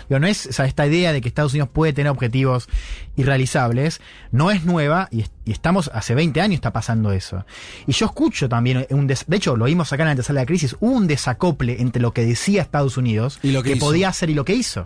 Digo, 0.10 0.20
no 0.20 0.28
es, 0.28 0.46
o 0.48 0.52
sea, 0.54 0.66
esta 0.66 0.86
idea 0.88 1.12
de 1.14 1.22
que 1.22 1.28
Estados 1.28 1.54
Unidos 1.54 1.70
puede 1.74 1.94
tener 1.94 2.12
objetivos 2.12 2.68
irrealizables, 3.16 4.00
no 4.32 4.52
es 4.52 4.64
nueva 4.66 5.08
y, 5.12 5.22
es- 5.22 5.32
y 5.46 5.52
estamos, 5.52 5.90
hace 5.94 6.14
20 6.16 6.40
años 6.42 6.56
está 6.56 6.72
pasando 6.72 7.12
eso. 7.12 7.46
Y 7.88 7.94
yo 7.94 8.06
escucho 8.06 8.48
también, 8.48 8.86
un 8.92 9.08
des- 9.08 9.26
de 9.28 9.38
hecho 9.38 9.56
lo 9.58 9.66
vimos 9.66 9.92
acá 9.92 10.04
en 10.04 10.08
la 10.08 10.12
antesala 10.12 10.40
de 10.40 10.44
la 10.44 10.48
crisis, 10.48 10.76
hubo 10.80 10.92
un 10.94 11.08
desacople 11.08 11.82
entre 11.82 12.02
lo 12.02 12.12
que 12.14 12.26
decía 12.26 12.62
Estados 12.62 12.98
Unidos 12.98 13.40
Y 13.44 13.52
lo 13.52 13.64
que 13.64 13.76
podía 13.78 14.10
hacer 14.10 14.30
y 14.30 14.34
lo 14.34 14.46
que 14.46 14.54
hizo. 14.54 14.86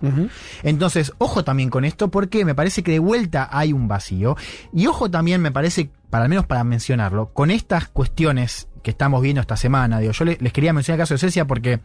Entonces, 0.63 1.13
ojo 1.17 1.43
también 1.43 1.69
con 1.69 1.83
esto 1.85 2.09
porque 2.09 2.45
me 2.45 2.55
parece 2.55 2.83
que 2.83 2.91
de 2.91 2.99
vuelta 2.99 3.49
hay 3.51 3.73
un 3.73 3.87
vacío. 3.87 4.37
Y 4.73 4.87
ojo 4.87 5.09
también, 5.11 5.41
me 5.41 5.51
parece, 5.51 5.89
para 6.09 6.23
al 6.25 6.29
menos 6.29 6.45
para 6.45 6.63
mencionarlo, 6.63 7.29
con 7.33 7.51
estas 7.51 7.87
cuestiones 7.87 8.67
que 8.83 8.91
estamos 8.91 9.21
viendo 9.21 9.41
esta 9.41 9.57
semana, 9.57 9.99
digo, 9.99 10.11
yo 10.13 10.25
le- 10.25 10.37
les 10.39 10.53
quería 10.53 10.73
mencionar 10.73 10.99
el 10.99 11.03
caso 11.03 11.13
de 11.15 11.17
Suecia 11.19 11.45
porque, 11.45 11.79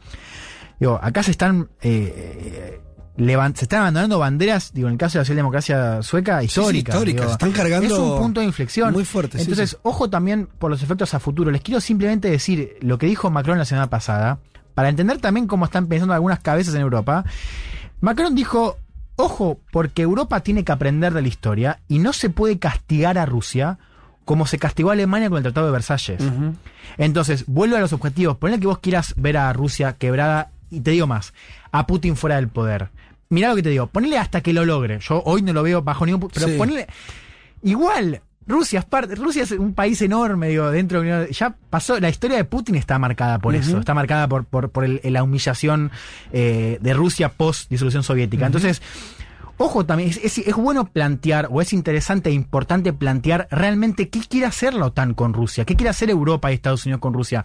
digo, 0.81 0.98
acá 1.02 1.22
se 1.22 1.31
están... 1.33 1.68
eh, 1.83 2.81
se 3.16 3.64
están 3.64 3.81
abandonando 3.81 4.18
banderas, 4.18 4.72
digo, 4.72 4.88
en 4.88 4.94
el 4.94 4.98
caso 4.98 5.14
de 5.14 5.20
la 5.20 5.24
socialdemocracia 5.24 6.02
sueca, 6.02 6.42
históricas. 6.42 6.94
históricas, 6.94 7.22
digo. 7.22 7.33
están 7.33 7.52
cargando 7.52 7.87
Es 7.87 7.92
un 8.00 8.18
punto 8.18 8.40
de 8.40 8.46
inflexión. 8.46 8.92
muy 8.92 9.05
fuerte, 9.05 9.38
sí, 9.38 9.44
Entonces, 9.44 9.70
sí. 9.70 9.76
ojo 9.83 10.11
también 10.11 10.48
por 10.59 10.70
los 10.70 10.83
efectos 10.83 11.14
a 11.14 11.20
futuro. 11.20 11.50
Les 11.50 11.62
quiero 11.62 11.81
simplemente 11.81 12.31
decir 12.31 12.76
lo 12.81 12.98
que 12.98 13.07
dijo 13.07 13.31
Macron 13.31 13.59
la 13.59 13.64
semana 13.64 13.88
pasada, 13.88 14.38
para 14.74 14.88
entender 14.90 15.18
también 15.18 15.46
cómo 15.46 15.64
están 15.64 15.87
pensando 15.87 16.12
algunas 16.12 16.40
cabezas 16.40 16.74
en 16.74 16.83
Europa. 16.83 17.24
Macron 18.00 18.35
dijo, 18.35 18.76
ojo, 19.16 19.59
porque 19.72 20.02
Europa 20.02 20.40
tiene 20.40 20.64
que 20.64 20.72
aprender 20.72 21.14
de 21.14 21.22
la 21.22 21.29
historia 21.29 21.81
y 21.88 21.98
no 21.98 22.12
se 22.12 22.29
puede 22.29 22.59
castigar 22.59 23.16
a 23.16 23.24
Rusia 23.24 23.79
como 24.26 24.44
se 24.44 24.59
castigó 24.59 24.90
a 24.90 24.92
Alemania 24.92 25.31
con 25.31 25.38
el 25.38 25.44
Tratado 25.44 25.66
de 25.66 25.72
Versalles. 25.72 26.20
Entonces, 26.98 27.44
vuelve 27.46 27.76
a 27.76 27.81
los 27.81 27.92
objetivos. 27.92 28.37
Ponle 28.37 28.59
que 28.59 28.66
vos 28.66 28.81
quieras 28.81 29.14
ver 29.16 29.37
a 29.37 29.52
Rusia 29.52 29.94
quebrada, 29.94 30.50
y 30.68 30.81
te 30.81 30.90
digo 30.90 31.07
más, 31.07 31.33
a 31.70 31.87
Putin 31.87 32.16
fuera 32.16 32.37
del 32.37 32.48
poder. 32.48 32.90
Mirá 33.28 33.48
lo 33.50 33.56
que 33.56 33.62
te 33.62 33.70
digo, 33.70 33.86
ponele 33.88 34.18
hasta 34.18 34.40
que 34.40 34.52
lo 34.52 34.64
logre. 34.64 34.98
Yo 35.00 35.22
hoy 35.24 35.42
no 35.42 35.52
lo 35.52 35.62
veo 35.62 35.82
bajo 35.82 36.06
ningún 36.06 36.20
pu- 36.22 36.30
pero 36.32 36.46
Sí. 36.48 36.56
ponele. 36.56 36.86
Igual, 37.62 38.20
Rusia 38.46 38.78
es 38.78 38.84
parte, 38.84 39.16
Rusia 39.16 39.42
es 39.42 39.50
un 39.50 39.74
país 39.74 40.00
enorme, 40.02 40.48
digo, 40.48 40.70
dentro 40.70 41.02
de 41.02 41.32
Ya 41.32 41.56
pasó, 41.70 41.98
la 41.98 42.08
historia 42.08 42.36
de 42.36 42.44
Putin 42.44 42.76
está 42.76 42.98
marcada 42.98 43.38
por 43.40 43.54
eso, 43.56 43.78
está 43.78 43.94
marcada 43.94 44.28
por, 44.28 44.44
por, 44.44 44.70
por 44.70 44.84
el- 44.84 45.00
la 45.02 45.22
humillación 45.24 45.90
eh, 46.32 46.78
de 46.80 46.94
Rusia 46.94 47.30
post 47.30 47.68
disolución 47.70 48.02
soviética. 48.02 48.46
Entonces, 48.46 48.80
Ojo 49.58 49.86
también, 49.86 50.10
es, 50.10 50.18
es- 50.22 50.36
es 50.46 50.54
bueno 50.54 50.84
plantear, 50.92 51.48
o 51.50 51.62
es 51.62 51.72
interesante 51.72 52.28
e 52.28 52.32
importante 52.34 52.92
plantear 52.92 53.48
realmente 53.50 54.10
qué 54.10 54.20
quiere 54.20 54.44
hacer 54.44 54.74
la 54.74 54.84
OTAN 54.84 55.14
con 55.14 55.32
Rusia, 55.32 55.64
qué 55.64 55.74
quiere 55.76 55.88
hacer 55.88 56.10
Europa 56.10 56.50
y 56.50 56.54
Estados 56.56 56.84
Unidos 56.84 57.00
con 57.00 57.14
Rusia. 57.14 57.42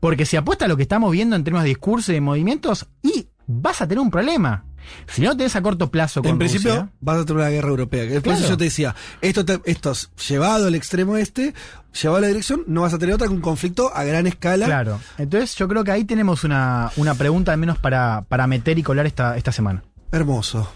Porque 0.00 0.26
si 0.26 0.36
apuesta 0.36 0.66
a 0.66 0.68
lo 0.68 0.76
que 0.76 0.82
estamos 0.82 1.10
viendo 1.10 1.36
en 1.36 1.42
términos 1.44 1.62
de 1.64 1.70
discurso 1.70 2.12
y 2.12 2.16
de 2.16 2.20
movimientos, 2.20 2.88
y 3.02 3.26
vas 3.46 3.80
a 3.80 3.88
tener 3.88 4.00
un 4.02 4.10
problema. 4.10 4.64
Si 5.08 5.22
no 5.22 5.36
tenés 5.36 5.54
a 5.56 5.62
corto 5.62 5.90
plazo 5.90 6.22
con 6.22 6.32
En 6.32 6.38
principio 6.38 6.70
Rusia, 6.70 6.88
vas 7.00 7.18
a 7.20 7.24
tener 7.24 7.40
una 7.42 7.50
guerra 7.50 7.68
europea. 7.68 8.04
eso 8.04 8.22
Claro. 8.22 8.48
yo 8.48 8.56
te 8.56 8.64
decía, 8.64 8.94
esto, 9.20 9.44
te- 9.44 9.60
esto 9.64 9.90
es 9.92 10.10
llevado 10.28 10.66
al 10.66 10.74
extremo 10.74 11.16
este, 11.16 11.54
llevado 12.00 12.18
a 12.18 12.20
la 12.22 12.26
dirección, 12.28 12.62
no 12.66 12.82
vas 12.82 12.94
a 12.94 12.98
tener 12.98 13.14
otra 13.14 13.26
que 13.28 13.34
un 13.34 13.40
conflicto 13.40 13.90
a 13.94 14.04
gran 14.04 14.26
escala. 14.26 14.66
Claro. 14.66 15.00
Entonces 15.18 15.54
yo 15.56 15.68
creo 15.68 15.84
que 15.84 15.90
ahí 15.92 16.04
tenemos 16.04 16.44
una, 16.44 16.90
una 16.96 17.14
pregunta 17.14 17.52
al 17.52 17.58
menos 17.58 17.78
para, 17.78 18.22
para 18.28 18.46
meter 18.46 18.78
y 18.78 18.82
colar 18.82 19.06
esta, 19.06 19.36
esta 19.36 19.52
semana. 19.52 19.82
Hermoso. 20.12 20.68